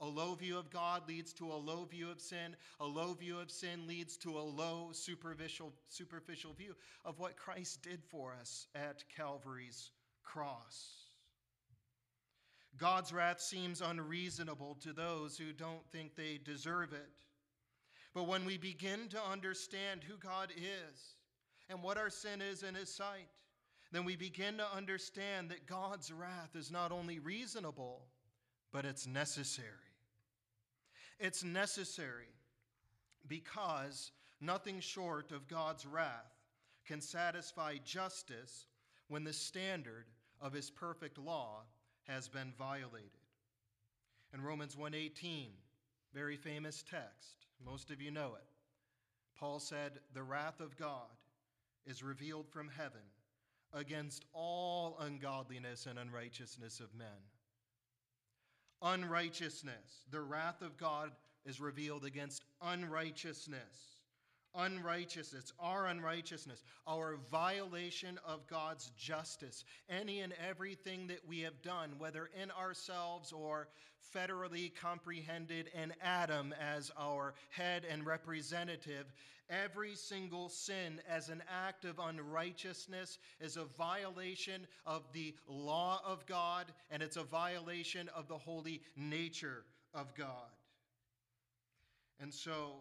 A 0.00 0.06
low 0.06 0.34
view 0.34 0.58
of 0.58 0.70
God 0.70 1.06
leads 1.06 1.32
to 1.34 1.52
a 1.52 1.54
low 1.54 1.84
view 1.84 2.10
of 2.10 2.20
sin. 2.20 2.56
A 2.80 2.86
low 2.86 3.12
view 3.12 3.38
of 3.38 3.50
sin 3.50 3.86
leads 3.86 4.16
to 4.18 4.38
a 4.38 4.40
low 4.40 4.90
superficial, 4.92 5.72
superficial 5.88 6.54
view 6.54 6.74
of 7.04 7.18
what 7.18 7.36
Christ 7.36 7.82
did 7.82 8.02
for 8.04 8.34
us 8.40 8.66
at 8.74 9.04
Calvary's 9.14 9.90
cross. 10.22 11.04
God's 12.78 13.12
wrath 13.12 13.40
seems 13.40 13.82
unreasonable 13.82 14.76
to 14.80 14.92
those 14.92 15.36
who 15.36 15.52
don't 15.52 15.86
think 15.92 16.14
they 16.14 16.38
deserve 16.42 16.92
it. 16.92 17.10
But 18.14 18.26
when 18.26 18.44
we 18.44 18.56
begin 18.56 19.08
to 19.10 19.22
understand 19.22 20.02
who 20.02 20.16
God 20.16 20.50
is, 20.56 21.14
and 21.70 21.82
what 21.82 21.96
our 21.96 22.10
sin 22.10 22.42
is 22.42 22.62
in 22.62 22.74
His 22.74 22.92
sight, 22.92 23.28
then 23.92 24.04
we 24.04 24.16
begin 24.16 24.58
to 24.58 24.76
understand 24.76 25.50
that 25.50 25.66
God's 25.66 26.12
wrath 26.12 26.54
is 26.54 26.70
not 26.70 26.92
only 26.92 27.18
reasonable, 27.18 28.02
but 28.72 28.84
it's 28.84 29.06
necessary. 29.06 29.68
It's 31.20 31.44
necessary 31.44 32.32
because 33.28 34.10
nothing 34.40 34.80
short 34.80 35.32
of 35.32 35.48
God's 35.48 35.84
wrath 35.84 36.32
can 36.86 37.02
satisfy 37.02 37.76
justice 37.84 38.66
when 39.08 39.22
the 39.22 39.32
standard 39.32 40.06
of 40.40 40.54
his 40.54 40.70
perfect 40.70 41.18
law 41.18 41.64
has 42.04 42.26
been 42.26 42.52
violated. 42.58 43.10
In 44.32 44.40
Romans 44.40 44.76
1:18, 44.76 45.52
very 46.14 46.36
famous 46.36 46.82
text, 46.82 47.46
most 47.62 47.90
of 47.90 48.00
you 48.00 48.10
know 48.10 48.34
it. 48.36 48.48
Paul 49.34 49.60
said, 49.60 50.02
"The 50.14 50.22
wrath 50.22 50.60
of 50.60 50.76
God 50.76 51.14
is 51.84 52.02
revealed 52.02 52.48
from 52.48 52.68
heaven 52.68 53.12
against 53.72 54.24
all 54.32 54.98
ungodliness 54.98 55.86
and 55.86 55.98
unrighteousness 55.98 56.80
of 56.80 56.94
men." 56.94 57.30
Unrighteousness, 58.82 60.04
the 60.10 60.20
wrath 60.20 60.62
of 60.62 60.76
God 60.76 61.10
is 61.44 61.60
revealed 61.60 62.04
against 62.04 62.42
unrighteousness. 62.62 64.00
Unrighteousness, 64.54 65.52
our 65.60 65.86
unrighteousness, 65.86 66.64
our 66.88 67.16
violation 67.30 68.18
of 68.26 68.46
God's 68.48 68.90
justice, 68.98 69.64
any 69.88 70.20
and 70.20 70.34
everything 70.48 71.06
that 71.06 71.20
we 71.28 71.40
have 71.40 71.62
done, 71.62 71.92
whether 71.98 72.30
in 72.42 72.50
ourselves 72.50 73.32
or 73.32 73.68
federally 74.14 74.72
comprehended 74.74 75.70
in 75.80 75.92
Adam 76.02 76.52
as 76.60 76.90
our 76.98 77.34
head 77.50 77.84
and 77.88 78.04
representative, 78.04 79.12
every 79.50 79.94
single 79.94 80.48
sin 80.48 81.00
as 81.08 81.28
an 81.28 81.42
act 81.66 81.84
of 81.84 81.98
unrighteousness 81.98 83.18
is 83.40 83.56
a 83.56 83.64
violation 83.64 84.66
of 84.86 85.02
the 85.12 85.34
law 85.48 86.00
of 86.06 86.24
God 86.26 86.66
and 86.90 87.02
it's 87.02 87.16
a 87.16 87.22
violation 87.22 88.08
of 88.14 88.28
the 88.28 88.38
holy 88.38 88.80
nature 88.96 89.64
of 89.94 90.14
God. 90.14 90.26
And 92.20 92.32
so, 92.32 92.74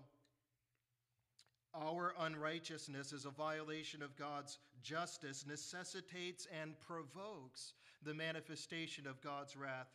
our 1.74 2.14
unrighteousness 2.20 3.14
is 3.14 3.26
a 3.26 3.30
violation 3.30 4.02
of 4.02 4.16
God's 4.18 4.58
justice, 4.82 5.46
necessitates 5.48 6.48
and 6.62 6.74
provokes 6.80 7.74
the 8.04 8.14
manifestation 8.14 9.08
of 9.08 9.22
God's 9.22 9.56
wrath 9.56 9.88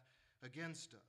against 0.42 0.94
us. 0.94 1.00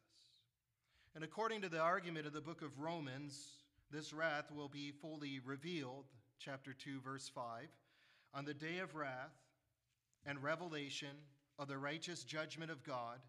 And 1.14 1.24
according 1.24 1.62
to 1.62 1.70
the 1.70 1.80
argument 1.80 2.26
of 2.26 2.34
the 2.34 2.42
book 2.42 2.62
of 2.62 2.80
Romans, 2.80 3.48
this 3.92 4.14
wrath 4.14 4.52
will 4.52 4.70
be 4.70 4.92
fully 4.92 5.40
revealed, 5.44 6.06
chapter 6.40 6.74
2, 6.74 7.02
verse 7.02 7.30
5, 7.34 7.68
on 8.34 8.46
the 8.46 8.54
day 8.54 8.80
of 8.80 8.96
wrath 8.96 9.34
and 10.26 10.42
revelation 10.42 11.16
of 11.58 11.68
the 11.68 11.78
righteous 11.78 12.24
judgment 12.24 12.72
of 12.72 12.84
God, 12.84 13.20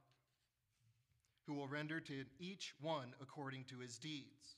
who 1.46 1.54
will 1.54 1.68
render 1.68 2.00
to 2.00 2.24
each 2.40 2.74
one 2.80 3.14
according 3.20 3.64
to 3.64 3.78
his 3.78 3.98
deeds. 3.98 4.56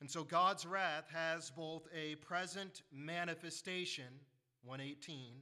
And 0.00 0.10
so 0.10 0.24
God's 0.24 0.66
wrath 0.66 1.08
has 1.12 1.50
both 1.50 1.88
a 1.94 2.16
present 2.16 2.82
manifestation, 2.92 4.20
118, 4.64 5.34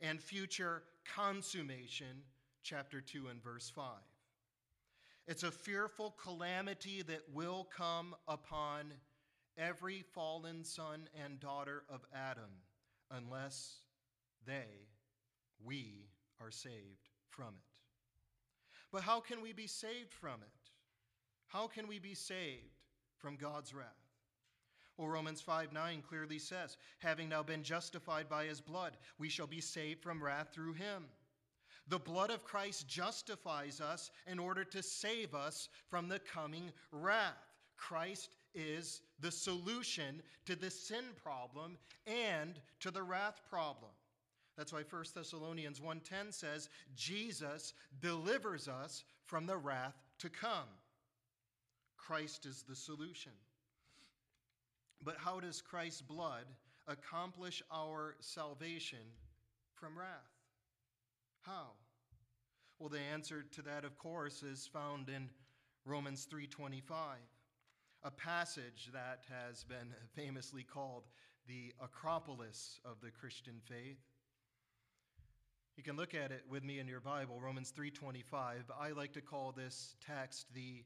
and 0.00 0.20
future 0.20 0.82
consummation, 1.04 2.22
chapter 2.62 3.00
2 3.00 3.28
and 3.28 3.42
verse 3.42 3.68
5. 3.68 3.84
It's 5.26 5.42
a 5.42 5.50
fearful 5.50 6.14
calamity 6.22 7.02
that 7.02 7.22
will 7.32 7.68
come 7.76 8.14
upon 8.26 8.92
every 9.56 10.02
fallen 10.12 10.64
son 10.64 11.08
and 11.24 11.38
daughter 11.38 11.84
of 11.88 12.04
Adam 12.14 12.50
unless 13.10 13.78
they, 14.46 14.88
we, 15.64 16.08
are 16.40 16.50
saved 16.50 17.10
from 17.28 17.48
it. 17.48 17.80
But 18.90 19.02
how 19.02 19.20
can 19.20 19.42
we 19.42 19.52
be 19.52 19.66
saved 19.66 20.12
from 20.12 20.40
it? 20.42 20.70
How 21.46 21.66
can 21.66 21.86
we 21.86 21.98
be 21.98 22.14
saved? 22.14 22.80
from 23.20 23.36
God's 23.36 23.74
wrath. 23.74 23.86
Well, 24.96 25.08
Romans 25.08 25.40
5 25.40 25.72
9 25.72 26.02
clearly 26.02 26.38
says, 26.38 26.76
having 26.98 27.28
now 27.28 27.42
been 27.42 27.62
justified 27.62 28.28
by 28.28 28.46
his 28.46 28.60
blood, 28.60 28.96
we 29.18 29.28
shall 29.28 29.46
be 29.46 29.60
saved 29.60 30.02
from 30.02 30.22
wrath 30.22 30.48
through 30.52 30.74
him. 30.74 31.04
The 31.90 31.98
blood 31.98 32.30
of 32.30 32.44
Christ 32.44 32.86
justifies 32.86 33.80
us 33.80 34.12
in 34.28 34.38
order 34.38 34.62
to 34.62 34.80
save 34.80 35.34
us 35.34 35.68
from 35.88 36.08
the 36.08 36.20
coming 36.20 36.70
wrath. 36.92 37.50
Christ 37.76 38.30
is 38.54 39.02
the 39.18 39.32
solution 39.32 40.22
to 40.46 40.54
the 40.54 40.70
sin 40.70 41.04
problem 41.20 41.76
and 42.06 42.60
to 42.78 42.92
the 42.92 43.02
wrath 43.02 43.40
problem. 43.50 43.90
That's 44.56 44.72
why 44.72 44.84
1 44.84 45.14
Thessalonians 45.14 45.80
1:10 45.80 46.32
says 46.32 46.68
Jesus 46.94 47.74
delivers 47.98 48.68
us 48.68 49.02
from 49.24 49.46
the 49.46 49.56
wrath 49.56 50.00
to 50.18 50.30
come. 50.30 50.68
Christ 51.96 52.46
is 52.46 52.62
the 52.62 52.76
solution. 52.76 53.32
But 55.02 55.16
how 55.16 55.40
does 55.40 55.60
Christ's 55.60 56.02
blood 56.02 56.46
accomplish 56.86 57.62
our 57.72 58.16
salvation 58.20 59.16
from 59.74 59.98
wrath? 59.98 60.30
How? 61.40 61.72
Well, 62.80 62.88
the 62.88 62.98
answer 62.98 63.42
to 63.42 63.62
that 63.62 63.84
of 63.84 63.98
course 63.98 64.42
is 64.42 64.66
found 64.66 65.10
in 65.10 65.28
Romans 65.84 66.26
3:25, 66.26 67.18
a 68.02 68.10
passage 68.10 68.88
that 68.94 69.26
has 69.28 69.64
been 69.64 69.94
famously 70.14 70.64
called 70.64 71.04
the 71.46 71.74
Acropolis 71.78 72.80
of 72.86 73.02
the 73.02 73.10
Christian 73.10 73.60
faith. 73.60 74.00
You 75.76 75.82
can 75.82 75.94
look 75.94 76.14
at 76.14 76.32
it 76.32 76.46
with 76.48 76.64
me 76.64 76.78
in 76.78 76.88
your 76.88 77.02
Bible, 77.02 77.38
Romans 77.38 77.70
3:25. 77.70 78.70
I 78.70 78.92
like 78.92 79.12
to 79.12 79.20
call 79.20 79.52
this 79.52 79.94
text 80.00 80.46
the 80.54 80.82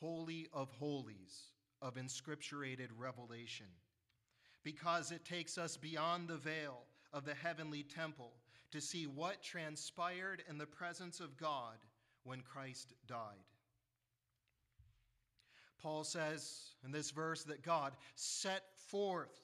Holy 0.00 0.48
of 0.52 0.72
Holies 0.72 1.52
of 1.80 1.94
inscripturated 1.94 2.88
revelation, 2.96 3.68
because 4.64 5.12
it 5.12 5.24
takes 5.24 5.58
us 5.58 5.76
beyond 5.76 6.26
the 6.26 6.38
veil 6.38 6.86
of 7.12 7.24
the 7.24 7.34
heavenly 7.34 7.84
temple 7.84 8.39
to 8.72 8.80
see 8.80 9.04
what 9.06 9.42
transpired 9.42 10.42
in 10.48 10.58
the 10.58 10.66
presence 10.66 11.20
of 11.20 11.36
God 11.36 11.76
when 12.24 12.40
Christ 12.40 12.94
died. 13.06 13.44
Paul 15.82 16.04
says 16.04 16.74
in 16.84 16.92
this 16.92 17.10
verse 17.10 17.42
that 17.44 17.62
God 17.62 17.94
set 18.14 18.64
forth 18.88 19.40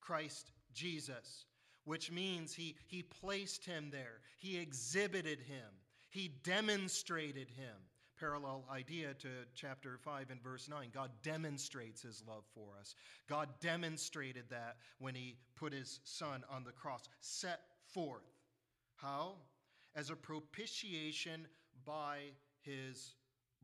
Christ 0.00 0.50
Jesus, 0.74 1.46
which 1.84 2.10
means 2.10 2.54
he, 2.54 2.76
he 2.86 3.02
placed 3.02 3.64
him 3.64 3.88
there, 3.90 4.20
he 4.38 4.58
exhibited 4.58 5.40
him, 5.40 5.66
he 6.10 6.28
demonstrated 6.44 7.48
him 7.48 7.76
parallel 8.20 8.64
idea 8.70 9.14
to 9.14 9.28
chapter 9.54 9.98
5 10.04 10.30
and 10.30 10.42
verse 10.42 10.68
9. 10.68 10.90
God 10.92 11.10
demonstrates 11.22 12.02
his 12.02 12.22
love 12.28 12.44
for 12.54 12.68
us. 12.78 12.94
God 13.26 13.48
demonstrated 13.60 14.44
that 14.50 14.76
when 14.98 15.14
he 15.14 15.36
put 15.56 15.72
his 15.72 16.00
son 16.04 16.44
on 16.50 16.62
the 16.62 16.72
cross, 16.72 17.08
set 17.20 17.60
forth. 17.94 18.20
How? 19.00 19.36
As 19.94 20.10
a 20.10 20.16
propitiation 20.16 21.46
by 21.84 22.18
his 22.60 23.14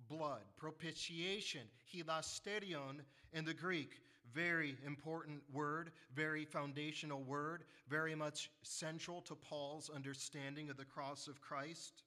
blood. 0.08 0.42
Propitiation, 0.56 1.62
hilasterion 1.92 3.00
in 3.32 3.44
the 3.44 3.54
Greek. 3.54 4.00
Very 4.34 4.76
important 4.84 5.40
word, 5.52 5.92
very 6.14 6.44
foundational 6.44 7.22
word, 7.22 7.64
very 7.88 8.14
much 8.14 8.50
central 8.62 9.20
to 9.22 9.34
Paul's 9.34 9.88
understanding 9.88 10.68
of 10.68 10.76
the 10.76 10.84
cross 10.84 11.28
of 11.28 11.40
Christ. 11.40 12.02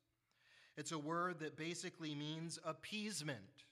It's 0.75 0.91
a 0.91 0.99
word 0.99 1.39
that 1.39 1.57
basically 1.57 2.13
means 2.13 2.59
appeasement 2.65 3.63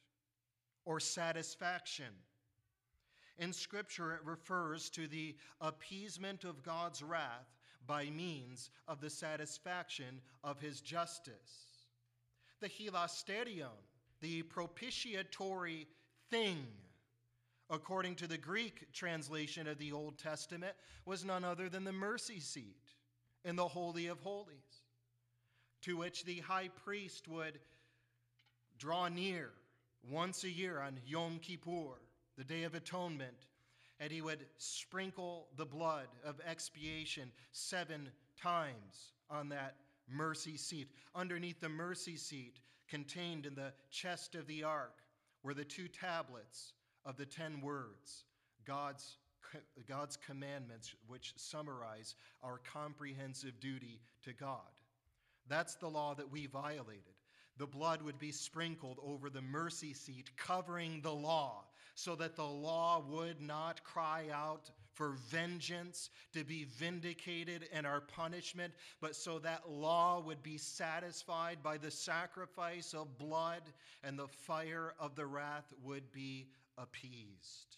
or 0.85 0.99
satisfaction. 0.99 2.13
In 3.37 3.53
Scripture, 3.53 4.13
it 4.13 4.21
refers 4.23 4.89
to 4.91 5.07
the 5.07 5.35
appeasement 5.61 6.43
of 6.43 6.63
God's 6.63 7.03
wrath 7.03 7.56
by 7.87 8.05
means 8.09 8.69
of 8.87 9.01
the 9.01 9.09
satisfaction 9.09 10.21
of 10.43 10.59
his 10.59 10.81
justice. 10.81 11.87
The 12.59 12.67
hilasterion, 12.67 13.67
the 14.21 14.43
propitiatory 14.43 15.87
thing, 16.29 16.65
according 17.69 18.15
to 18.15 18.27
the 18.27 18.37
Greek 18.37 18.93
translation 18.93 19.67
of 19.67 19.77
the 19.77 19.91
Old 19.91 20.17
Testament, 20.17 20.73
was 21.05 21.23
none 21.23 21.43
other 21.43 21.69
than 21.69 21.83
the 21.83 21.91
mercy 21.91 22.39
seat 22.39 22.93
in 23.45 23.55
the 23.55 23.67
Holy 23.67 24.07
of 24.07 24.19
Holies 24.19 24.83
to 25.83 25.97
which 25.97 26.25
the 26.25 26.39
high 26.39 26.69
priest 26.83 27.27
would 27.27 27.59
draw 28.77 29.07
near 29.07 29.51
once 30.09 30.43
a 30.43 30.49
year 30.49 30.79
on 30.79 30.99
Yom 31.05 31.39
Kippur, 31.39 31.99
the 32.37 32.43
Day 32.43 32.63
of 32.63 32.75
Atonement, 32.75 33.47
and 33.99 34.11
he 34.11 34.21
would 34.21 34.45
sprinkle 34.57 35.47
the 35.57 35.65
blood 35.65 36.07
of 36.23 36.39
expiation 36.47 37.31
seven 37.51 38.09
times 38.41 39.13
on 39.29 39.49
that 39.49 39.75
mercy 40.09 40.57
seat. 40.57 40.87
Underneath 41.15 41.59
the 41.59 41.69
mercy 41.69 42.15
seat, 42.15 42.59
contained 42.87 43.45
in 43.45 43.55
the 43.55 43.73
chest 43.91 44.35
of 44.35 44.47
the 44.47 44.63
ark, 44.63 44.93
were 45.43 45.53
the 45.53 45.65
two 45.65 45.87
tablets 45.87 46.73
of 47.05 47.17
the 47.17 47.25
ten 47.25 47.61
words, 47.61 48.23
God's, 48.65 49.17
God's 49.87 50.17
commandments, 50.17 50.93
which 51.07 51.33
summarize 51.35 52.15
our 52.43 52.59
comprehensive 52.71 53.59
duty 53.59 53.99
to 54.23 54.33
God. 54.33 54.59
That's 55.49 55.75
the 55.75 55.89
law 55.89 56.13
that 56.15 56.31
we 56.31 56.47
violated. 56.47 57.03
The 57.57 57.67
blood 57.67 58.01
would 58.01 58.19
be 58.19 58.31
sprinkled 58.31 58.99
over 59.03 59.29
the 59.29 59.41
mercy 59.41 59.93
seat, 59.93 60.29
covering 60.37 61.01
the 61.01 61.13
law, 61.13 61.63
so 61.97 62.13
that 62.13 62.35
the 62.35 62.45
law 62.45 63.03
would 63.09 63.41
not 63.41 63.83
cry 63.83 64.25
out 64.31 64.69
for 64.93 65.13
vengeance 65.29 66.11
to 66.31 66.43
be 66.43 66.65
vindicated 66.65 67.67
in 67.73 67.87
our 67.87 68.01
punishment, 68.01 68.71
but 69.01 69.15
so 69.15 69.39
that 69.39 69.67
law 69.67 70.21
would 70.21 70.43
be 70.43 70.59
satisfied 70.59 71.57
by 71.63 71.75
the 71.75 71.89
sacrifice 71.89 72.93
of 72.93 73.17
blood 73.17 73.63
and 74.03 74.17
the 74.17 74.27
fire 74.27 74.93
of 74.99 75.15
the 75.15 75.25
wrath 75.25 75.73
would 75.83 76.11
be 76.11 76.45
appeased. 76.77 77.77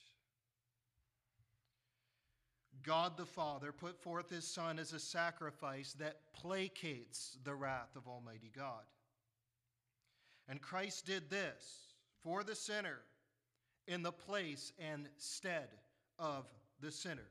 God 2.83 3.15
the 3.15 3.25
Father 3.25 3.71
put 3.71 4.03
forth 4.03 4.29
his 4.29 4.45
Son 4.45 4.79
as 4.79 4.91
a 4.91 4.99
sacrifice 4.99 5.93
that 5.93 6.17
placates 6.43 7.37
the 7.45 7.55
wrath 7.55 7.95
of 7.95 8.05
Almighty 8.05 8.51
God. 8.53 8.83
And 10.49 10.61
Christ 10.61 11.05
did 11.05 11.29
this 11.29 11.93
for 12.21 12.43
the 12.43 12.55
sinner 12.55 12.99
in 13.89 14.03
the 14.03 14.11
place 14.11 14.71
and 14.79 15.09
stead 15.17 15.67
of 16.19 16.45
the 16.79 16.91
sinner. 16.91 17.27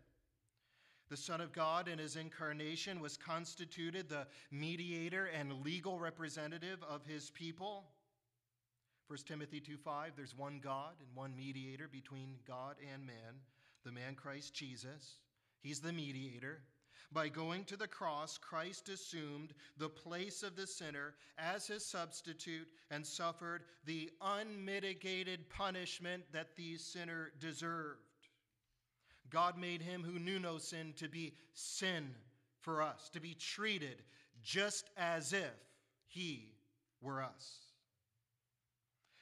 The 1.08 1.16
Son 1.16 1.40
of 1.40 1.52
God 1.52 1.88
in 1.88 1.98
his 1.98 2.16
incarnation 2.16 3.00
was 3.00 3.16
constituted 3.16 4.08
the 4.08 4.26
mediator 4.50 5.26
and 5.26 5.64
legal 5.64 5.98
representative 5.98 6.82
of 6.82 7.06
his 7.06 7.30
people. 7.30 7.84
1 9.06 9.18
Timothy 9.24 9.60
2:5 9.60 10.16
there's 10.16 10.36
one 10.36 10.58
God 10.58 10.96
and 11.00 11.14
one 11.14 11.34
mediator 11.34 11.88
between 11.88 12.40
God 12.46 12.76
and 12.92 13.06
man, 13.06 13.40
the 13.84 13.92
man 13.92 14.14
Christ 14.16 14.52
Jesus. 14.52 15.20
He's 15.60 15.80
the 15.80 15.92
mediator. 15.92 16.60
By 17.12 17.28
going 17.28 17.64
to 17.64 17.76
the 17.76 17.88
cross, 17.88 18.38
Christ 18.38 18.88
assumed 18.88 19.54
the 19.76 19.88
place 19.88 20.42
of 20.42 20.56
the 20.56 20.66
sinner 20.66 21.14
as 21.38 21.66
his 21.66 21.84
substitute 21.84 22.68
and 22.90 23.06
suffered 23.06 23.64
the 23.84 24.10
unmitigated 24.20 25.48
punishment 25.48 26.24
that 26.32 26.56
the 26.56 26.76
sinner 26.76 27.32
deserved. 27.40 28.00
God 29.30 29.58
made 29.58 29.82
him 29.82 30.02
who 30.02 30.18
knew 30.18 30.38
no 30.38 30.58
sin 30.58 30.94
to 30.96 31.08
be 31.08 31.34
sin 31.54 32.14
for 32.60 32.82
us, 32.82 33.08
to 33.10 33.20
be 33.20 33.34
treated 33.34 34.02
just 34.42 34.90
as 34.96 35.32
if 35.32 35.54
he 36.06 36.52
were 37.00 37.22
us. 37.22 37.58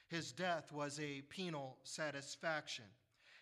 His 0.07 0.31
death 0.31 0.71
was 0.71 0.99
a 0.99 1.21
penal 1.29 1.77
satisfaction. 1.83 2.85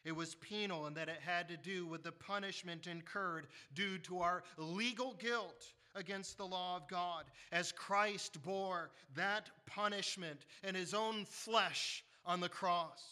It 0.05 0.15
was 0.15 0.35
penal 0.35 0.85
in 0.85 0.93
that 0.93 1.09
it 1.09 1.19
had 1.25 1.47
to 1.49 1.57
do 1.57 1.87
with 1.87 2.03
the 2.03 2.11
punishment 2.11 2.85
incurred 2.85 3.47
due 3.73 3.97
to 3.99 4.19
our 4.19 4.43
legal 4.57 5.15
guilt 5.15 5.73
against 5.95 6.37
the 6.37 6.45
law 6.45 6.75
of 6.75 6.87
God, 6.87 7.25
as 7.51 7.71
Christ 7.71 8.41
bore 8.43 8.91
that 9.15 9.49
punishment 9.65 10.45
in 10.63 10.75
his 10.75 10.93
own 10.93 11.25
flesh 11.25 12.03
on 12.25 12.39
the 12.39 12.49
cross. 12.49 13.03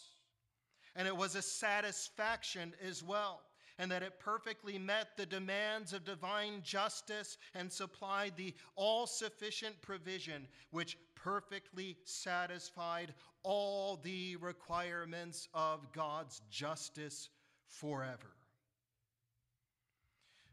And 0.94 1.08
it 1.08 1.16
was 1.16 1.34
a 1.34 1.42
satisfaction 1.42 2.74
as 2.86 3.02
well, 3.02 3.40
and 3.78 3.90
that 3.90 4.04
it 4.04 4.20
perfectly 4.20 4.78
met 4.78 5.16
the 5.16 5.26
demands 5.26 5.92
of 5.92 6.04
divine 6.04 6.60
justice 6.62 7.38
and 7.54 7.72
supplied 7.72 8.34
the 8.36 8.54
all 8.76 9.08
sufficient 9.08 9.80
provision 9.82 10.46
which 10.70 10.96
perfectly 11.24 11.96
satisfied 12.04 13.14
all 13.42 13.98
the 14.02 14.36
requirements 14.36 15.48
of 15.54 15.90
God's 15.92 16.42
justice 16.50 17.30
forever. 17.66 18.36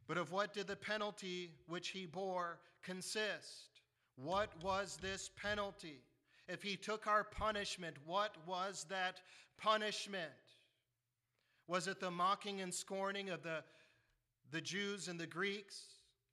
But 0.07 0.17
of 0.17 0.31
what 0.31 0.53
did 0.53 0.67
the 0.67 0.77
penalty 0.77 1.51
which 1.67 1.89
he 1.89 2.05
bore 2.05 2.59
consist? 2.83 3.81
What 4.15 4.49
was 4.63 4.97
this 5.01 5.29
penalty? 5.41 5.99
If 6.47 6.63
he 6.63 6.77
took 6.77 7.05
our 7.05 7.25
punishment, 7.25 7.97
what 8.05 8.35
was 8.47 8.85
that 8.89 9.19
punishment? 9.57 10.31
Was 11.67 11.87
it 11.87 11.99
the 11.99 12.11
mocking 12.11 12.61
and 12.61 12.73
scorning 12.73 13.29
of 13.29 13.43
the, 13.43 13.63
the 14.51 14.61
Jews 14.61 15.09
and 15.09 15.19
the 15.19 15.27
Greeks, 15.27 15.85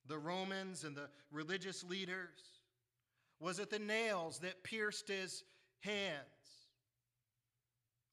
the 0.06 0.18
Romans 0.18 0.84
and 0.84 0.96
the 0.96 1.08
religious 1.32 1.82
leaders? 1.82 2.57
Was 3.40 3.58
it 3.58 3.70
the 3.70 3.78
nails 3.78 4.40
that 4.40 4.64
pierced 4.64 5.08
his 5.08 5.44
hands? 5.80 6.24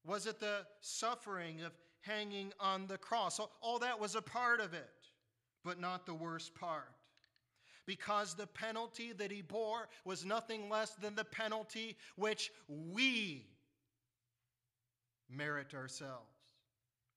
Was 0.06 0.28
it 0.28 0.40
the 0.40 0.66
suffering 0.82 1.62
of 1.62 1.72
hanging 2.02 2.54
on 2.60 2.86
the 2.88 2.98
cross? 2.98 3.40
All 3.62 3.80
that 3.80 4.00
was 4.00 4.16
a 4.16 4.22
part 4.22 4.60
of 4.60 4.74
it, 4.74 5.10
but 5.64 5.80
not 5.80 6.06
the 6.06 6.14
worst 6.14 6.54
part. 6.54 6.92
Because 7.88 8.34
the 8.34 8.48
penalty 8.48 9.14
that 9.14 9.32
he 9.32 9.42
bore 9.42 9.90
was 10.06 10.26
nothing 10.26 10.70
less 10.70 10.92
than 10.92 11.16
the 11.16 11.24
penalty 11.24 11.98
which 12.16 12.52
we 12.68 13.48
merit 15.30 15.74
ourselves, 15.74 16.54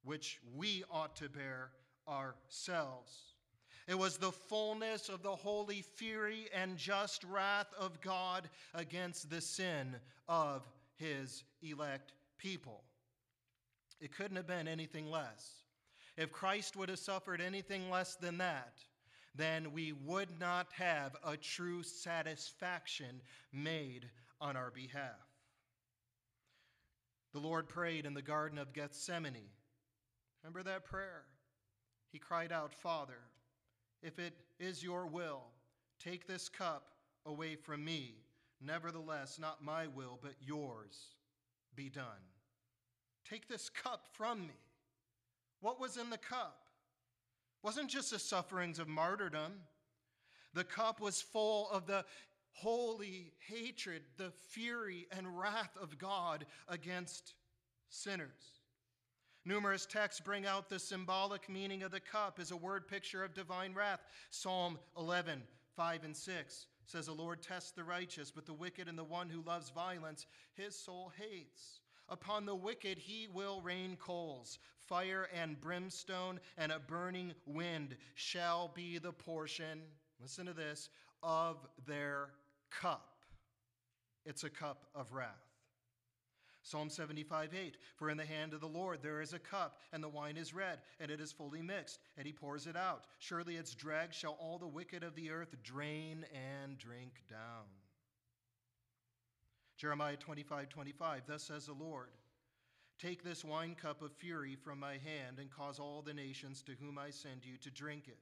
which 0.04 0.40
we 0.56 0.84
ought 0.90 1.16
to 1.16 1.28
bear 1.28 1.70
ourselves. 2.06 3.12
It 3.88 3.98
was 3.98 4.18
the 4.18 4.33
fullness 4.33 5.09
of 5.09 5.22
the 5.22 5.35
holy 5.35 5.81
fury 5.81 6.48
and 6.55 6.77
just 6.77 7.24
wrath 7.24 7.72
of 7.79 8.03
God 8.03 8.51
against 8.74 9.31
the 9.31 9.40
sin 9.40 9.96
of 10.29 10.68
his 10.96 11.42
elect 11.62 12.12
people. 12.37 12.85
It 13.98 14.14
couldn't 14.14 14.37
have 14.37 14.46
been 14.46 14.68
anything 14.68 15.11
less. 15.11 15.64
If 16.18 16.33
Christ 16.33 16.77
would 16.77 16.90
have 16.90 16.98
suffered 16.98 17.40
anything 17.40 17.88
less 17.90 18.16
than 18.16 18.37
that, 18.38 18.74
then 19.35 19.72
we 19.72 19.92
would 19.92 20.38
not 20.38 20.66
have 20.72 21.16
a 21.24 21.38
true 21.38 21.83
satisfaction 21.83 23.22
made 23.55 24.05
on 24.38 24.55
our 24.55 24.70
behalf. 24.70 25.14
The 27.33 27.40
Lord 27.40 27.68
prayed 27.70 28.05
in 28.05 28.12
the 28.12 28.20
Garden 28.20 28.59
of 28.59 28.74
Gethsemane. 28.74 29.48
Remember 30.42 30.62
that 30.64 30.85
prayer? 30.85 31.22
He 32.11 32.18
cried 32.18 32.53
out, 32.53 32.74
Father, 32.74 33.20
if 34.02 34.18
it 34.18 34.34
is 34.58 34.82
your 34.82 35.06
will, 35.06 35.42
take 36.02 36.26
this 36.26 36.48
cup 36.48 36.90
away 37.26 37.56
from 37.56 37.84
me. 37.84 38.14
Nevertheless, 38.61 39.38
not 39.38 39.62
my 39.62 39.87
will, 39.87 40.18
but 40.20 40.34
yours 40.40 41.14
be 41.74 41.88
done. 41.88 42.24
Take 43.28 43.48
this 43.48 43.68
cup 43.70 44.06
from 44.12 44.40
me. 44.40 44.54
What 45.61 45.80
was 45.80 45.96
in 45.96 46.11
the 46.11 46.18
cup? 46.18 46.68
wasn't 47.62 47.90
just 47.90 48.11
the 48.11 48.18
sufferings 48.18 48.78
of 48.78 48.88
martyrdom. 48.88 49.52
The 50.54 50.64
cup 50.64 51.00
was 51.00 51.20
full 51.20 51.68
of 51.70 51.87
the 51.87 52.04
holy 52.52 53.32
hatred, 53.46 54.02
the 54.16 54.32
fury 54.48 55.06
and 55.12 55.38
wrath 55.38 55.76
of 55.80 55.98
God 55.98 56.46
against 56.68 57.34
sinners. 57.88 58.57
Numerous 59.48 59.87
texts 59.87 60.20
bring 60.20 60.44
out 60.44 60.68
the 60.68 60.78
symbolic 60.78 61.48
meaning 61.48 61.82
of 61.82 61.90
the 61.90 62.00
cup 62.00 62.38
as 62.38 62.50
a 62.50 62.56
word 62.56 62.87
picture 62.87 63.24
of 63.24 63.32
divine 63.32 63.72
wrath. 63.72 64.00
Psalm 64.28 64.78
11, 64.98 65.42
5 65.74 66.04
and 66.04 66.14
6 66.14 66.66
says, 66.84 67.06
The 67.06 67.12
Lord 67.12 67.40
tests 67.40 67.70
the 67.70 67.82
righteous, 67.82 68.30
but 68.30 68.44
the 68.44 68.52
wicked 68.52 68.88
and 68.88 68.98
the 68.98 69.04
one 69.04 69.30
who 69.30 69.40
loves 69.40 69.70
violence, 69.70 70.26
his 70.52 70.76
soul 70.76 71.12
hates. 71.16 71.80
Upon 72.11 72.44
the 72.44 72.54
wicked 72.54 72.98
he 72.98 73.26
will 73.32 73.62
rain 73.62 73.96
coals. 73.98 74.58
Fire 74.80 75.30
and 75.34 75.58
brimstone 75.58 76.40
and 76.58 76.70
a 76.70 76.78
burning 76.78 77.32
wind 77.46 77.96
shall 78.16 78.70
be 78.74 78.98
the 78.98 79.12
portion, 79.12 79.80
listen 80.20 80.44
to 80.44 80.52
this, 80.52 80.90
of 81.22 81.66
their 81.87 82.32
cup. 82.70 83.14
It's 84.26 84.44
a 84.44 84.50
cup 84.50 84.88
of 84.94 85.14
wrath. 85.14 85.47
Psalm 86.68 86.90
75 86.90 87.54
8 87.54 87.76
For 87.96 88.11
in 88.11 88.18
the 88.18 88.26
hand 88.26 88.52
of 88.52 88.61
the 88.61 88.66
Lord 88.66 88.98
there 89.02 89.22
is 89.22 89.33
a 89.33 89.38
cup, 89.38 89.81
and 89.90 90.04
the 90.04 90.09
wine 90.09 90.37
is 90.37 90.52
red, 90.52 90.81
and 91.00 91.11
it 91.11 91.18
is 91.18 91.33
fully 91.33 91.62
mixed, 91.62 92.00
and 92.18 92.26
he 92.26 92.33
pours 92.33 92.66
it 92.66 92.76
out. 92.76 93.07
Surely 93.18 93.57
its 93.57 93.74
dregs 93.74 94.14
shall 94.14 94.37
all 94.38 94.59
the 94.59 94.66
wicked 94.66 95.02
of 95.02 95.14
the 95.14 95.31
earth 95.31 95.54
drain 95.62 96.26
and 96.61 96.76
drink 96.76 97.22
down. 97.31 97.64
Jeremiah 99.78 100.16
25 100.16 100.68
25 100.68 101.22
Thus 101.26 101.45
says 101.45 101.66
the 101.66 101.72
Lord, 101.72 102.11
Take 102.99 103.24
this 103.24 103.45
wine 103.45 103.74
cup 103.74 104.03
of 104.03 104.12
fury 104.12 104.55
from 104.55 104.78
my 104.78 104.95
hand, 104.95 105.38
and 105.38 105.51
cause 105.51 105.78
all 105.78 106.03
the 106.03 106.12
nations 106.12 106.62
to 106.62 106.72
whom 106.72 106.99
I 106.99 107.09
send 107.09 107.47
you 107.47 107.57
to 107.62 107.70
drink 107.70 108.09
it. 108.09 108.18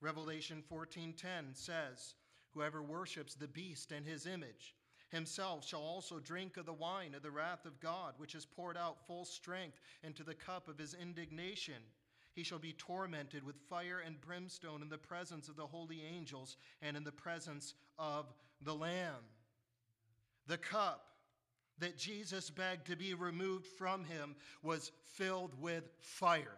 Revelation 0.00 0.62
14:10 0.72 1.54
says, 1.54 2.14
Whoever 2.54 2.82
worships 2.82 3.34
the 3.34 3.48
beast 3.48 3.92
and 3.92 4.06
his 4.06 4.26
image, 4.26 4.74
himself 5.12 5.66
shall 5.66 5.82
also 5.82 6.18
drink 6.18 6.56
of 6.56 6.66
the 6.66 6.72
wine 6.72 7.14
of 7.14 7.22
the 7.22 7.30
wrath 7.30 7.66
of 7.66 7.78
God, 7.80 8.14
which 8.16 8.34
is 8.34 8.46
poured 8.46 8.76
out 8.76 9.06
full 9.06 9.24
strength 9.24 9.78
into 10.02 10.24
the 10.24 10.34
cup 10.34 10.68
of 10.68 10.78
his 10.78 10.94
indignation. 10.94 11.82
He 12.34 12.42
shall 12.42 12.58
be 12.58 12.72
tormented 12.72 13.44
with 13.44 13.56
fire 13.68 14.02
and 14.04 14.20
brimstone 14.20 14.80
in 14.80 14.88
the 14.88 14.98
presence 14.98 15.48
of 15.48 15.56
the 15.56 15.66
holy 15.66 16.02
angels 16.02 16.56
and 16.80 16.96
in 16.96 17.04
the 17.04 17.12
presence 17.12 17.74
of 17.98 18.32
the 18.62 18.74
Lamb. 18.74 19.22
The 20.46 20.56
cup 20.56 21.04
that 21.78 21.98
Jesus 21.98 22.48
begged 22.48 22.86
to 22.86 22.96
be 22.96 23.12
removed 23.12 23.66
from 23.66 24.04
him 24.04 24.34
was 24.62 24.92
filled 25.14 25.60
with 25.60 25.84
fire, 26.00 26.56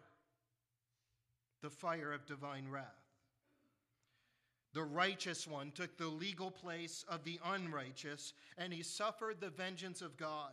the 1.61 1.71
fire 1.71 2.13
of 2.13 2.25
divine 2.27 2.69
wrath. 2.69 3.04
The 4.75 4.83
righteous 4.83 5.47
one 5.47 5.71
took 5.71 5.97
the 5.97 6.09
legal 6.09 6.51
place 6.51 7.05
of 7.09 7.25
the 7.25 7.41
unrighteous, 7.45 8.35
and 8.59 8.73
he 8.73 8.83
suffered 8.83 9.41
the 9.41 9.51
vengeance 9.51 10.03
of 10.03 10.17
God. 10.17 10.51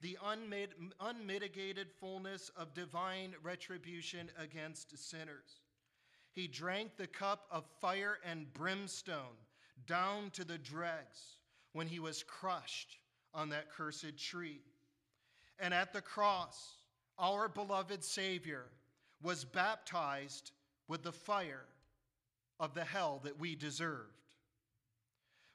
the 0.00 0.16
unmit- 0.26 0.74
unmitigated 1.00 1.90
fullness 1.90 2.50
of 2.50 2.72
divine 2.72 3.34
retribution 3.42 4.30
against 4.38 4.96
sinners. 4.96 5.60
He 6.30 6.46
drank 6.46 6.96
the 6.96 7.08
cup 7.08 7.46
of 7.50 7.64
fire 7.80 8.18
and 8.24 8.52
brimstone 8.54 9.36
down 9.86 10.30
to 10.30 10.44
the 10.44 10.58
dregs 10.58 11.38
when 11.72 11.88
he 11.88 11.98
was 11.98 12.22
crushed 12.22 12.98
on 13.34 13.48
that 13.48 13.72
cursed 13.72 14.16
tree. 14.16 14.62
And 15.58 15.74
at 15.74 15.92
the 15.92 16.00
cross, 16.00 16.76
our 17.18 17.48
beloved 17.48 18.04
Savior 18.04 18.66
was 19.20 19.44
baptized 19.44 20.52
with 20.86 21.02
the 21.02 21.10
fire 21.12 21.66
of 22.60 22.74
the 22.74 22.84
hell 22.84 23.20
that 23.24 23.38
we 23.38 23.54
deserved. 23.54 24.12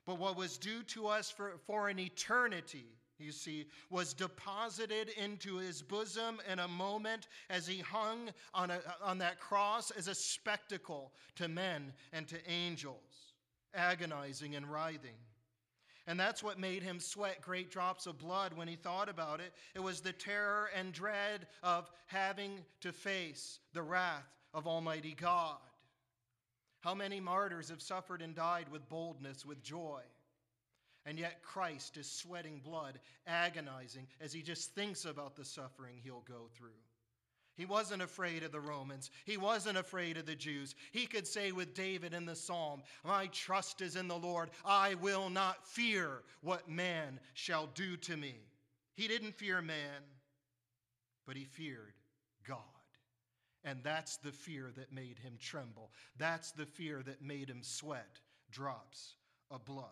But 0.06 0.20
what 0.20 0.38
was 0.38 0.58
due 0.58 0.84
to 0.84 1.08
us 1.08 1.32
for, 1.32 1.54
for 1.66 1.88
an 1.88 1.99
eternity, 1.99 2.86
you 3.20 3.32
see, 3.32 3.68
was 3.89 4.14
deposited 4.14 5.10
into 5.18 5.58
his 5.58 5.82
bosom 5.82 6.39
in 6.51 6.60
a 6.60 6.68
moment 6.68 7.28
as 7.49 7.66
he 7.66 7.80
hung 7.80 8.30
on, 8.54 8.72
a, 8.72 8.80
on 9.01 9.18
that 9.20 9.39
cross 9.39 9.91
as 9.91 10.08
a 10.08 10.16
spectacle 10.16 11.14
to 11.36 11.47
men 11.47 11.93
and 12.12 12.28
to 12.28 12.38
angels, 12.49 13.34
agonizing 13.74 14.56
and 14.56 14.70
writhing. 14.70 15.16
And 16.06 16.20
that's 16.20 16.43
what 16.43 16.60
made 16.60 16.84
him 16.84 16.99
sweat 16.99 17.41
great 17.41 17.72
drops 17.72 18.08
of 18.08 18.18
blood 18.18 18.54
when 18.54 18.68
he 18.68 18.76
thought 18.76 19.08
about 19.08 19.39
it. 19.39 19.54
It 19.74 19.82
was 19.82 20.01
the 20.01 20.12
terror 20.12 20.70
and 20.78 20.91
dread 20.91 21.47
of 21.62 21.89
having 22.08 22.60
to 22.82 22.91
face 22.91 23.60
the 23.72 23.84
wrath 23.84 24.28
of 24.54 24.68
Almighty 24.68 25.16
God. 25.18 25.60
How 26.84 26.93
many 26.93 27.21
martyrs 27.21 27.69
have 27.69 27.81
suffered 27.81 28.21
and 28.21 28.36
died 28.36 28.67
with 28.69 28.89
boldness, 28.89 29.45
with 29.45 29.63
joy? 29.63 30.01
And 31.05 31.17
yet 31.17 31.41
Christ 31.41 31.95
is 31.95 32.11
sweating 32.11 32.59
blood, 32.59 32.99
agonizing 33.25 34.05
as 34.19 34.34
he 34.34 34.41
just 34.41 34.75
thinks 34.75 35.05
about 35.05 35.38
the 35.38 35.45
suffering 35.45 35.95
he'll 36.03 36.25
go 36.27 36.49
through. 36.53 36.69
He 37.55 37.65
wasn't 37.65 38.01
afraid 38.01 38.43
of 38.43 38.51
the 38.51 38.59
Romans. 38.59 39.11
He 39.23 39.38
wasn't 39.38 39.77
afraid 39.77 40.17
of 40.17 40.25
the 40.25 40.36
Jews. 40.36 40.75
He 40.91 41.05
could 41.05 41.25
say 41.25 41.53
with 41.53 41.73
David 41.73 42.13
in 42.13 42.25
the 42.25 42.36
psalm, 42.36 42.84
My 43.05 43.27
trust 43.27 43.79
is 43.81 43.95
in 43.95 44.09
the 44.09 44.17
Lord. 44.17 44.49
I 44.65 44.95
will 44.95 45.29
not 45.29 45.65
fear 45.65 46.23
what 46.41 46.69
man 46.69 47.17
shall 47.34 47.67
do 47.67 47.95
to 47.97 48.17
me. 48.17 48.36
He 48.95 49.07
didn't 49.07 49.36
fear 49.36 49.61
man, 49.61 50.01
but 51.25 51.38
he 51.38 51.45
feared 51.45 51.93
God. 52.45 52.72
And 53.66 53.80
that's 53.84 54.18
the 54.18 54.32
fear 54.32 54.72
that 54.76 54.91
made 54.91 55.20
him 55.20 55.38
tremble. 55.39 55.91
That's 56.18 56.51
the 56.51 56.66
fear 56.66 57.01
that 57.03 57.22
made 57.22 57.49
him 57.49 57.61
sweat 57.61 58.20
drops 58.51 59.16
of 59.49 59.64
blood. 59.66 59.88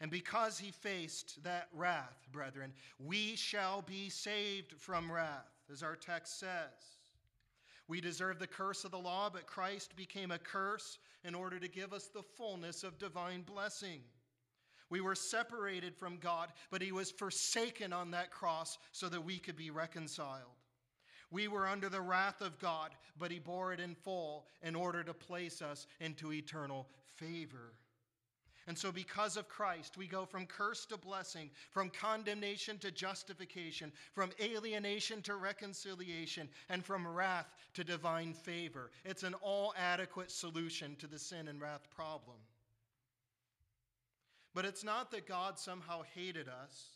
And 0.00 0.10
because 0.10 0.58
he 0.58 0.72
faced 0.72 1.42
that 1.44 1.68
wrath, 1.72 2.26
brethren, 2.32 2.72
we 2.98 3.36
shall 3.36 3.82
be 3.82 4.08
saved 4.08 4.72
from 4.78 5.12
wrath, 5.12 5.52
as 5.70 5.82
our 5.82 5.94
text 5.94 6.40
says. 6.40 6.98
We 7.86 8.00
deserve 8.00 8.38
the 8.38 8.46
curse 8.46 8.84
of 8.84 8.90
the 8.90 8.98
law, 8.98 9.30
but 9.30 9.46
Christ 9.46 9.94
became 9.94 10.30
a 10.30 10.38
curse 10.38 10.98
in 11.24 11.34
order 11.34 11.60
to 11.60 11.68
give 11.68 11.92
us 11.92 12.08
the 12.08 12.22
fullness 12.22 12.82
of 12.82 12.98
divine 12.98 13.42
blessing. 13.42 14.00
We 14.90 15.00
were 15.00 15.14
separated 15.14 15.96
from 15.96 16.16
God, 16.16 16.48
but 16.70 16.82
he 16.82 16.90
was 16.90 17.10
forsaken 17.10 17.92
on 17.92 18.10
that 18.10 18.30
cross 18.30 18.78
so 18.92 19.08
that 19.08 19.24
we 19.24 19.38
could 19.38 19.56
be 19.56 19.70
reconciled. 19.70 20.61
We 21.32 21.48
were 21.48 21.66
under 21.66 21.88
the 21.88 22.00
wrath 22.00 22.42
of 22.42 22.58
God, 22.60 22.90
but 23.18 23.30
he 23.30 23.38
bore 23.38 23.72
it 23.72 23.80
in 23.80 23.94
full 23.94 24.46
in 24.62 24.76
order 24.76 25.02
to 25.02 25.14
place 25.14 25.62
us 25.62 25.86
into 25.98 26.32
eternal 26.32 26.86
favor. 27.16 27.72
And 28.68 28.78
so, 28.78 28.92
because 28.92 29.36
of 29.36 29.48
Christ, 29.48 29.96
we 29.96 30.06
go 30.06 30.24
from 30.24 30.46
curse 30.46 30.86
to 30.86 30.96
blessing, 30.96 31.50
from 31.70 31.90
condemnation 31.90 32.78
to 32.78 32.92
justification, 32.92 33.90
from 34.12 34.30
alienation 34.40 35.20
to 35.22 35.34
reconciliation, 35.34 36.48
and 36.68 36.84
from 36.84 37.08
wrath 37.08 37.52
to 37.74 37.82
divine 37.82 38.34
favor. 38.34 38.92
It's 39.04 39.24
an 39.24 39.34
all 39.42 39.74
adequate 39.76 40.30
solution 40.30 40.94
to 41.00 41.08
the 41.08 41.18
sin 41.18 41.48
and 41.48 41.60
wrath 41.60 41.88
problem. 41.90 42.36
But 44.54 44.64
it's 44.64 44.84
not 44.84 45.10
that 45.10 45.26
God 45.26 45.58
somehow 45.58 46.02
hated 46.14 46.46
us 46.48 46.90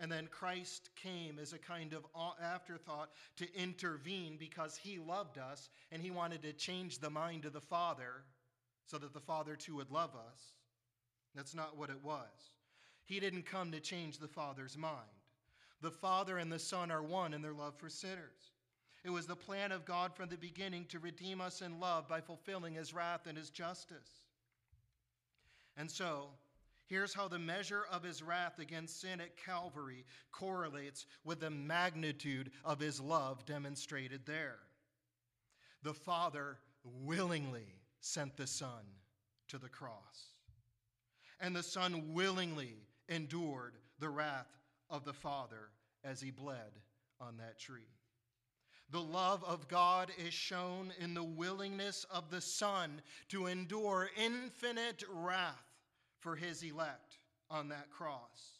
and 0.00 0.10
then 0.10 0.26
Christ 0.26 0.90
came 0.96 1.38
as 1.38 1.52
a 1.52 1.58
kind 1.58 1.92
of 1.92 2.04
afterthought 2.42 3.10
to 3.36 3.54
intervene 3.54 4.36
because 4.38 4.76
he 4.76 4.98
loved 4.98 5.38
us 5.38 5.68
and 5.92 6.02
he 6.02 6.10
wanted 6.10 6.42
to 6.42 6.52
change 6.52 6.98
the 6.98 7.10
mind 7.10 7.44
of 7.44 7.52
the 7.52 7.60
Father 7.60 8.24
so 8.86 8.98
that 8.98 9.12
the 9.12 9.20
Father 9.20 9.56
too 9.56 9.76
would 9.76 9.90
love 9.90 10.14
us. 10.14 10.40
That's 11.34 11.54
not 11.54 11.76
what 11.76 11.90
it 11.90 12.02
was. 12.02 12.52
He 13.06 13.20
didn't 13.20 13.46
come 13.46 13.70
to 13.72 13.80
change 13.80 14.18
the 14.18 14.28
Father's 14.28 14.76
mind. 14.76 15.00
The 15.80 15.90
Father 15.90 16.38
and 16.38 16.50
the 16.50 16.58
Son 16.58 16.90
are 16.90 17.02
one 17.02 17.34
in 17.34 17.42
their 17.42 17.52
love 17.52 17.74
for 17.76 17.88
sinners. 17.88 18.52
It 19.04 19.10
was 19.10 19.26
the 19.26 19.36
plan 19.36 19.70
of 19.70 19.84
God 19.84 20.14
from 20.14 20.30
the 20.30 20.36
beginning 20.36 20.86
to 20.86 20.98
redeem 20.98 21.40
us 21.40 21.60
in 21.60 21.78
love 21.78 22.08
by 22.08 22.20
fulfilling 22.20 22.74
his 22.74 22.94
wrath 22.94 23.26
and 23.26 23.36
his 23.36 23.50
justice. 23.50 24.22
And 25.76 25.90
so, 25.90 26.28
Here's 26.86 27.14
how 27.14 27.28
the 27.28 27.38
measure 27.38 27.84
of 27.90 28.02
his 28.02 28.22
wrath 28.22 28.58
against 28.58 29.00
sin 29.00 29.20
at 29.20 29.36
Calvary 29.36 30.04
correlates 30.32 31.06
with 31.24 31.40
the 31.40 31.50
magnitude 31.50 32.50
of 32.64 32.78
his 32.78 33.00
love 33.00 33.46
demonstrated 33.46 34.26
there. 34.26 34.58
The 35.82 35.94
Father 35.94 36.58
willingly 36.84 37.80
sent 38.00 38.36
the 38.36 38.46
Son 38.46 38.84
to 39.48 39.58
the 39.58 39.68
cross, 39.68 40.34
and 41.40 41.56
the 41.56 41.62
Son 41.62 42.12
willingly 42.12 42.74
endured 43.08 43.74
the 43.98 44.10
wrath 44.10 44.58
of 44.90 45.04
the 45.04 45.12
Father 45.12 45.70
as 46.04 46.20
he 46.20 46.30
bled 46.30 46.80
on 47.18 47.38
that 47.38 47.58
tree. 47.58 47.88
The 48.90 49.00
love 49.00 49.42
of 49.44 49.68
God 49.68 50.10
is 50.18 50.34
shown 50.34 50.92
in 51.00 51.14
the 51.14 51.24
willingness 51.24 52.04
of 52.10 52.30
the 52.30 52.42
Son 52.42 53.00
to 53.28 53.46
endure 53.46 54.10
infinite 54.16 55.02
wrath 55.10 55.73
for 56.24 56.34
his 56.34 56.62
elect 56.62 57.18
on 57.50 57.68
that 57.68 57.90
cross. 57.90 58.58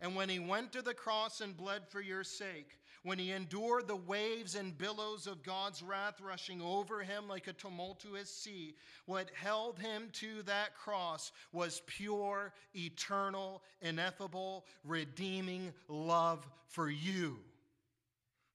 And 0.00 0.14
when 0.14 0.28
he 0.28 0.38
went 0.38 0.72
to 0.72 0.82
the 0.82 0.94
cross 0.94 1.40
and 1.40 1.56
bled 1.56 1.82
for 1.88 2.00
your 2.00 2.22
sake, 2.22 2.78
when 3.02 3.18
he 3.18 3.32
endured 3.32 3.88
the 3.88 3.96
waves 3.96 4.54
and 4.54 4.76
billows 4.76 5.26
of 5.26 5.42
God's 5.42 5.82
wrath 5.82 6.20
rushing 6.20 6.62
over 6.62 7.02
him 7.02 7.28
like 7.28 7.48
a 7.48 7.52
tumultuous 7.52 8.30
sea, 8.30 8.76
what 9.06 9.30
held 9.34 9.80
him 9.80 10.10
to 10.12 10.42
that 10.42 10.76
cross 10.76 11.32
was 11.52 11.82
pure, 11.86 12.52
eternal, 12.74 13.62
ineffable, 13.80 14.64
redeeming 14.84 15.72
love 15.88 16.46
for 16.68 16.88
you. 16.88 17.38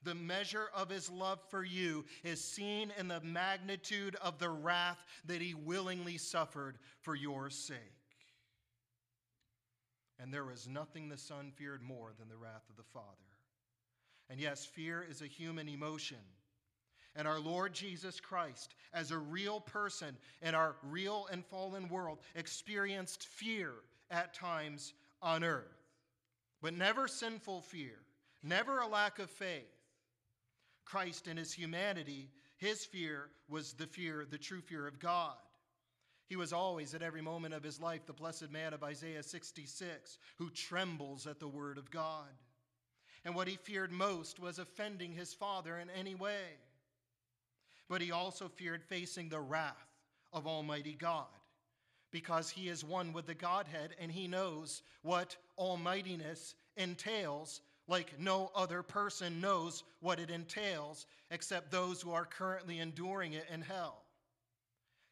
The 0.03 0.15
measure 0.15 0.69
of 0.73 0.89
his 0.89 1.09
love 1.09 1.39
for 1.49 1.63
you 1.63 2.05
is 2.23 2.43
seen 2.43 2.93
in 2.97 3.07
the 3.09 3.21
magnitude 3.21 4.15
of 4.21 4.39
the 4.39 4.49
wrath 4.49 4.99
that 5.25 5.41
he 5.41 5.53
willingly 5.53 6.17
suffered 6.17 6.77
for 7.01 7.13
your 7.13 7.49
sake. 7.49 8.00
And 10.21 10.33
there 10.33 10.45
was 10.45 10.67
nothing 10.67 11.09
the 11.09 11.17
Son 11.17 11.51
feared 11.55 11.81
more 11.81 12.11
than 12.19 12.29
the 12.29 12.37
wrath 12.37 12.69
of 12.69 12.77
the 12.77 12.83
Father. 12.93 13.07
And 14.29 14.39
yes, 14.39 14.65
fear 14.65 15.05
is 15.09 15.21
a 15.21 15.27
human 15.27 15.67
emotion. 15.67 16.17
And 17.15 17.27
our 17.27 17.39
Lord 17.39 17.73
Jesus 17.73 18.19
Christ, 18.19 18.75
as 18.93 19.11
a 19.11 19.17
real 19.17 19.59
person 19.59 20.15
in 20.41 20.55
our 20.55 20.75
real 20.83 21.27
and 21.31 21.45
fallen 21.45 21.89
world, 21.89 22.19
experienced 22.35 23.27
fear 23.27 23.71
at 24.09 24.33
times 24.33 24.93
on 25.21 25.43
earth, 25.43 25.65
but 26.61 26.73
never 26.73 27.07
sinful 27.07 27.61
fear, 27.61 27.97
never 28.43 28.79
a 28.79 28.87
lack 28.87 29.19
of 29.19 29.29
faith. 29.29 29.63
Christ, 30.85 31.27
in 31.27 31.37
his 31.37 31.51
humanity, 31.51 32.29
his 32.57 32.85
fear 32.85 33.29
was 33.49 33.73
the 33.73 33.87
fear, 33.87 34.25
the 34.29 34.37
true 34.37 34.61
fear 34.61 34.87
of 34.87 34.99
God. 34.99 35.35
He 36.31 36.37
was 36.37 36.53
always, 36.53 36.93
at 36.93 37.01
every 37.01 37.21
moment 37.21 37.53
of 37.53 37.61
his 37.61 37.81
life, 37.81 38.05
the 38.05 38.13
blessed 38.13 38.49
man 38.51 38.73
of 38.73 38.83
Isaiah 38.83 39.21
66, 39.21 40.17
who 40.37 40.49
trembles 40.49 41.27
at 41.27 41.41
the 41.41 41.47
word 41.49 41.77
of 41.77 41.91
God. 41.91 42.29
And 43.25 43.35
what 43.35 43.49
he 43.49 43.57
feared 43.57 43.91
most 43.91 44.39
was 44.39 44.57
offending 44.57 45.11
his 45.11 45.33
father 45.33 45.77
in 45.77 45.89
any 45.89 46.15
way. 46.15 46.55
But 47.89 47.99
he 47.99 48.13
also 48.13 48.47
feared 48.47 48.81
facing 48.81 49.27
the 49.27 49.41
wrath 49.41 49.75
of 50.31 50.47
Almighty 50.47 50.93
God, 50.97 51.27
because 52.11 52.49
he 52.49 52.69
is 52.69 52.81
one 52.81 53.11
with 53.11 53.25
the 53.25 53.35
Godhead 53.35 53.93
and 53.99 54.09
he 54.09 54.29
knows 54.29 54.83
what 55.01 55.35
almightiness 55.57 56.55
entails 56.77 57.59
like 57.89 58.17
no 58.17 58.51
other 58.55 58.83
person 58.83 59.41
knows 59.41 59.83
what 59.99 60.17
it 60.17 60.29
entails 60.29 61.07
except 61.29 61.71
those 61.71 62.01
who 62.01 62.13
are 62.13 62.23
currently 62.23 62.79
enduring 62.79 63.33
it 63.33 63.47
in 63.53 63.61
hell. 63.61 64.05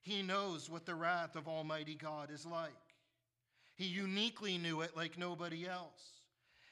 He 0.10 0.24
knows 0.24 0.72
what 0.72 0.88
the 0.88 0.96
wrath 0.96 1.36
of 1.36 1.48
Almighty 1.48 1.94
God 1.94 2.32
is 2.32 2.44
like. 2.44 2.72
He 3.76 3.86
uniquely 3.86 4.58
knew 4.58 4.82
it 4.82 4.98
like 4.98 5.20
nobody 5.20 5.68
else. 5.68 6.24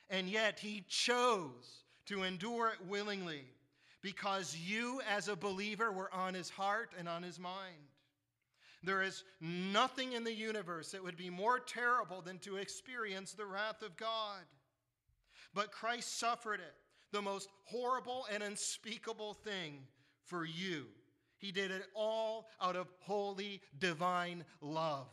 And 0.10 0.28
yet 0.28 0.60
he 0.60 0.84
chose 0.90 1.84
to 2.08 2.24
endure 2.24 2.70
it 2.70 2.88
willingly 2.88 3.46
because 4.02 4.58
you, 4.58 5.02
as 5.08 5.28
a 5.28 5.36
believer, 5.36 5.92
were 5.92 6.12
on 6.12 6.34
his 6.34 6.50
heart 6.50 6.94
and 6.98 7.08
on 7.08 7.22
his 7.22 7.38
mind. 7.38 7.76
There 8.82 9.04
is 9.04 9.24
nothing 9.40 10.14
in 10.14 10.24
the 10.24 10.34
universe 10.34 10.90
that 10.92 11.04
would 11.04 11.16
be 11.16 11.30
more 11.30 11.60
terrible 11.60 12.22
than 12.22 12.40
to 12.40 12.58
experience 12.58 13.34
the 13.34 13.46
wrath 13.46 13.84
of 13.84 13.96
God. 13.98 14.42
but 15.54 15.72
Christ 15.72 16.18
suffered 16.18 16.60
it, 16.60 16.74
the 17.12 17.22
most 17.22 17.50
horrible 17.66 18.26
and 18.34 18.42
unspeakable 18.42 19.36
thing 19.36 19.84
for 20.26 20.44
you. 20.44 20.88
He 21.38 21.52
did 21.52 21.72
it 21.72 21.86
all 21.94 22.50
out 22.62 22.76
of 22.76 22.88
holy, 23.00 23.62
divine 23.80 24.44
love. 24.62 25.08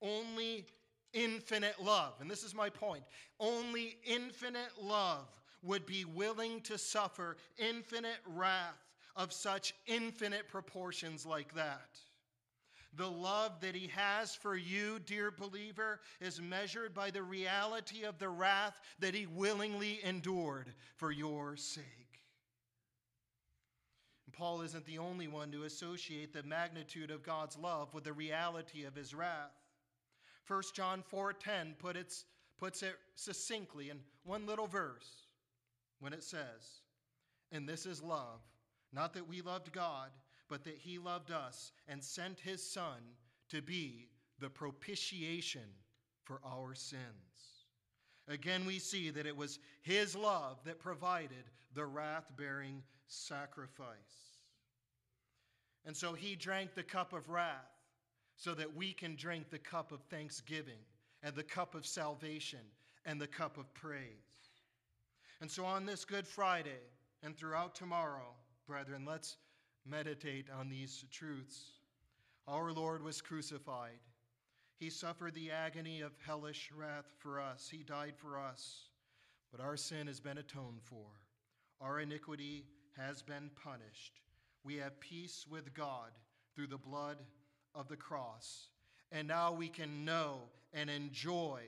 Only 0.00 0.66
infinite 1.12 1.82
love, 1.82 2.14
and 2.20 2.30
this 2.30 2.42
is 2.42 2.54
my 2.54 2.68
point, 2.68 3.04
only 3.38 3.96
infinite 4.04 4.72
love 4.82 5.28
would 5.62 5.86
be 5.86 6.04
willing 6.04 6.60
to 6.62 6.76
suffer 6.76 7.36
infinite 7.56 8.18
wrath 8.26 8.92
of 9.16 9.32
such 9.32 9.74
infinite 9.86 10.48
proportions 10.48 11.24
like 11.24 11.54
that. 11.54 11.98
The 12.96 13.10
love 13.10 13.60
that 13.60 13.74
he 13.74 13.88
has 13.88 14.34
for 14.34 14.56
you, 14.56 15.00
dear 15.00 15.30
believer, 15.30 16.00
is 16.20 16.40
measured 16.40 16.94
by 16.94 17.10
the 17.10 17.22
reality 17.22 18.04
of 18.04 18.18
the 18.18 18.28
wrath 18.28 18.80
that 19.00 19.14
he 19.14 19.26
willingly 19.26 20.00
endured 20.04 20.72
for 20.96 21.10
your 21.10 21.56
sake. 21.56 22.03
Paul 24.34 24.62
isn't 24.62 24.84
the 24.84 24.98
only 24.98 25.28
one 25.28 25.50
to 25.52 25.64
associate 25.64 26.32
the 26.32 26.42
magnitude 26.42 27.10
of 27.10 27.22
God's 27.22 27.56
love 27.56 27.94
with 27.94 28.04
the 28.04 28.12
reality 28.12 28.84
of 28.84 28.94
his 28.94 29.14
wrath. 29.14 29.54
1 30.46 30.62
John 30.74 31.02
4:10 31.02 31.78
put 31.78 31.96
puts 32.58 32.82
it 32.82 32.98
succinctly 33.14 33.90
in 33.90 34.04
one 34.22 34.46
little 34.46 34.66
verse 34.66 35.26
when 35.98 36.12
it 36.12 36.22
says, 36.22 36.82
"And 37.50 37.68
this 37.68 37.86
is 37.86 38.02
love, 38.02 38.42
not 38.92 39.12
that 39.14 39.26
we 39.26 39.40
loved 39.40 39.72
God, 39.72 40.12
but 40.48 40.64
that 40.64 40.78
he 40.78 40.98
loved 40.98 41.30
us 41.30 41.72
and 41.86 42.02
sent 42.02 42.40
his 42.40 42.68
Son 42.68 43.16
to 43.48 43.62
be 43.62 44.10
the 44.38 44.50
propitiation 44.50 45.68
for 46.22 46.40
our 46.44 46.74
sins. 46.74 47.66
Again, 48.26 48.64
we 48.64 48.78
see 48.78 49.10
that 49.10 49.26
it 49.26 49.36
was 49.36 49.58
his 49.82 50.16
love 50.16 50.62
that 50.64 50.78
provided 50.78 51.44
the 51.74 51.84
wrath 51.84 52.30
bearing 52.36 52.82
sacrifice. 53.06 54.34
And 55.86 55.96
so 55.96 56.14
he 56.14 56.34
drank 56.34 56.74
the 56.74 56.82
cup 56.82 57.12
of 57.12 57.28
wrath 57.28 57.74
so 58.36 58.54
that 58.54 58.74
we 58.74 58.92
can 58.92 59.16
drink 59.16 59.50
the 59.50 59.58
cup 59.58 59.92
of 59.92 60.02
thanksgiving 60.04 60.80
and 61.22 61.34
the 61.34 61.42
cup 61.42 61.74
of 61.74 61.86
salvation 61.86 62.60
and 63.04 63.20
the 63.20 63.26
cup 63.26 63.58
of 63.58 63.72
praise. 63.74 64.00
And 65.40 65.50
so 65.50 65.64
on 65.64 65.84
this 65.84 66.04
Good 66.04 66.26
Friday 66.26 66.80
and 67.22 67.36
throughout 67.36 67.74
tomorrow, 67.74 68.34
brethren, 68.66 69.04
let's 69.06 69.36
meditate 69.86 70.46
on 70.58 70.68
these 70.68 71.04
truths. 71.10 71.64
Our 72.48 72.72
Lord 72.72 73.02
was 73.02 73.20
crucified. 73.20 74.00
He 74.78 74.90
suffered 74.90 75.34
the 75.34 75.50
agony 75.50 76.00
of 76.00 76.12
hellish 76.26 76.70
wrath 76.74 77.12
for 77.18 77.40
us. 77.40 77.68
He 77.70 77.82
died 77.82 78.14
for 78.16 78.38
us. 78.38 78.88
But 79.50 79.60
our 79.60 79.76
sin 79.76 80.08
has 80.08 80.20
been 80.20 80.38
atoned 80.38 80.82
for. 80.82 81.06
Our 81.80 82.00
iniquity 82.00 82.64
has 82.96 83.22
been 83.22 83.50
punished. 83.62 84.20
We 84.62 84.76
have 84.76 84.98
peace 85.00 85.46
with 85.48 85.74
God 85.74 86.10
through 86.54 86.68
the 86.68 86.78
blood 86.78 87.18
of 87.74 87.88
the 87.88 87.96
cross. 87.96 88.68
And 89.12 89.28
now 89.28 89.52
we 89.52 89.68
can 89.68 90.04
know 90.04 90.40
and 90.72 90.88
enjoy 90.88 91.60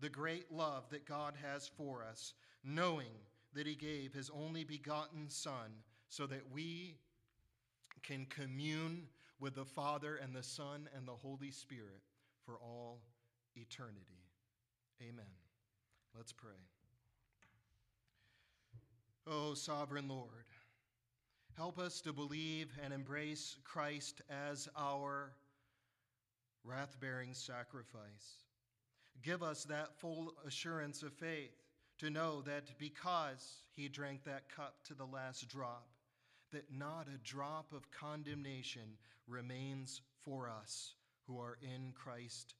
the 0.00 0.08
great 0.08 0.52
love 0.52 0.84
that 0.90 1.06
God 1.06 1.34
has 1.42 1.68
for 1.68 2.04
us, 2.04 2.34
knowing 2.62 3.12
that 3.54 3.66
He 3.66 3.74
gave 3.74 4.12
His 4.12 4.30
only 4.30 4.64
begotten 4.64 5.28
Son 5.28 5.82
so 6.08 6.26
that 6.26 6.42
we 6.52 6.96
can 8.02 8.26
commune 8.26 9.04
with 9.40 9.54
the 9.54 9.64
Father 9.64 10.16
and 10.16 10.34
the 10.34 10.42
Son 10.42 10.88
and 10.96 11.06
the 11.06 11.12
Holy 11.12 11.50
Spirit 11.50 12.02
for 12.44 12.54
all 12.62 13.00
eternity. 13.56 14.24
Amen. 15.02 15.24
Let's 16.16 16.32
pray. 16.32 16.52
Oh, 19.26 19.54
sovereign 19.54 20.06
Lord, 20.06 20.44
help 21.56 21.78
us 21.78 22.00
to 22.00 22.12
believe 22.12 22.68
and 22.82 22.92
embrace 22.92 23.56
Christ 23.64 24.22
as 24.28 24.68
our 24.76 25.32
wrath 26.64 26.96
bearing 27.00 27.34
sacrifice. 27.34 28.44
Give 29.22 29.42
us 29.42 29.64
that 29.64 29.94
full 29.98 30.34
assurance 30.46 31.02
of 31.02 31.12
faith 31.12 31.54
to 31.98 32.10
know 32.10 32.42
that 32.42 32.76
because 32.78 33.62
he 33.72 33.88
drank 33.88 34.24
that 34.24 34.48
cup 34.48 34.76
to 34.84 34.94
the 34.94 35.04
last 35.04 35.48
drop, 35.48 35.86
that 36.52 36.72
not 36.72 37.06
a 37.06 37.18
drop 37.18 37.72
of 37.72 37.90
condemnation 37.90 38.98
remains 39.28 40.00
for 40.22 40.48
us 40.48 40.94
who 41.26 41.38
are 41.38 41.58
in 41.62 41.92
Christ 41.94 42.54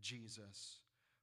Jesus. 0.00 0.78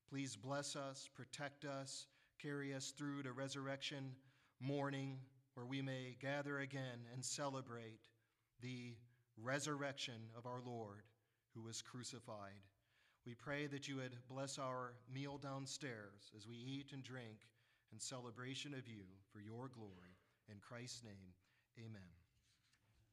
Please 0.09 0.35
bless 0.35 0.75
us, 0.75 1.09
protect 1.15 1.65
us, 1.65 2.07
carry 2.41 2.73
us 2.73 2.91
through 2.91 3.23
to 3.23 3.31
resurrection 3.31 4.11
morning, 4.59 5.17
where 5.55 5.65
we 5.65 5.81
may 5.81 6.15
gather 6.19 6.59
again 6.59 7.07
and 7.13 7.23
celebrate 7.23 8.01
the 8.61 8.95
resurrection 9.41 10.29
of 10.37 10.45
our 10.45 10.61
Lord 10.65 11.03
who 11.53 11.61
was 11.61 11.81
crucified. 11.81 12.61
We 13.25 13.35
pray 13.35 13.67
that 13.67 13.87
you 13.87 13.97
would 13.97 14.17
bless 14.29 14.57
our 14.57 14.93
meal 15.13 15.37
downstairs 15.37 16.31
as 16.35 16.47
we 16.47 16.55
eat 16.55 16.91
and 16.91 17.03
drink 17.03 17.47
in 17.91 17.99
celebration 17.99 18.73
of 18.73 18.87
you 18.87 19.03
for 19.31 19.39
your 19.39 19.69
glory. 19.69 20.17
In 20.49 20.57
Christ's 20.59 21.03
name, 21.03 21.33
Amen. 21.79 22.22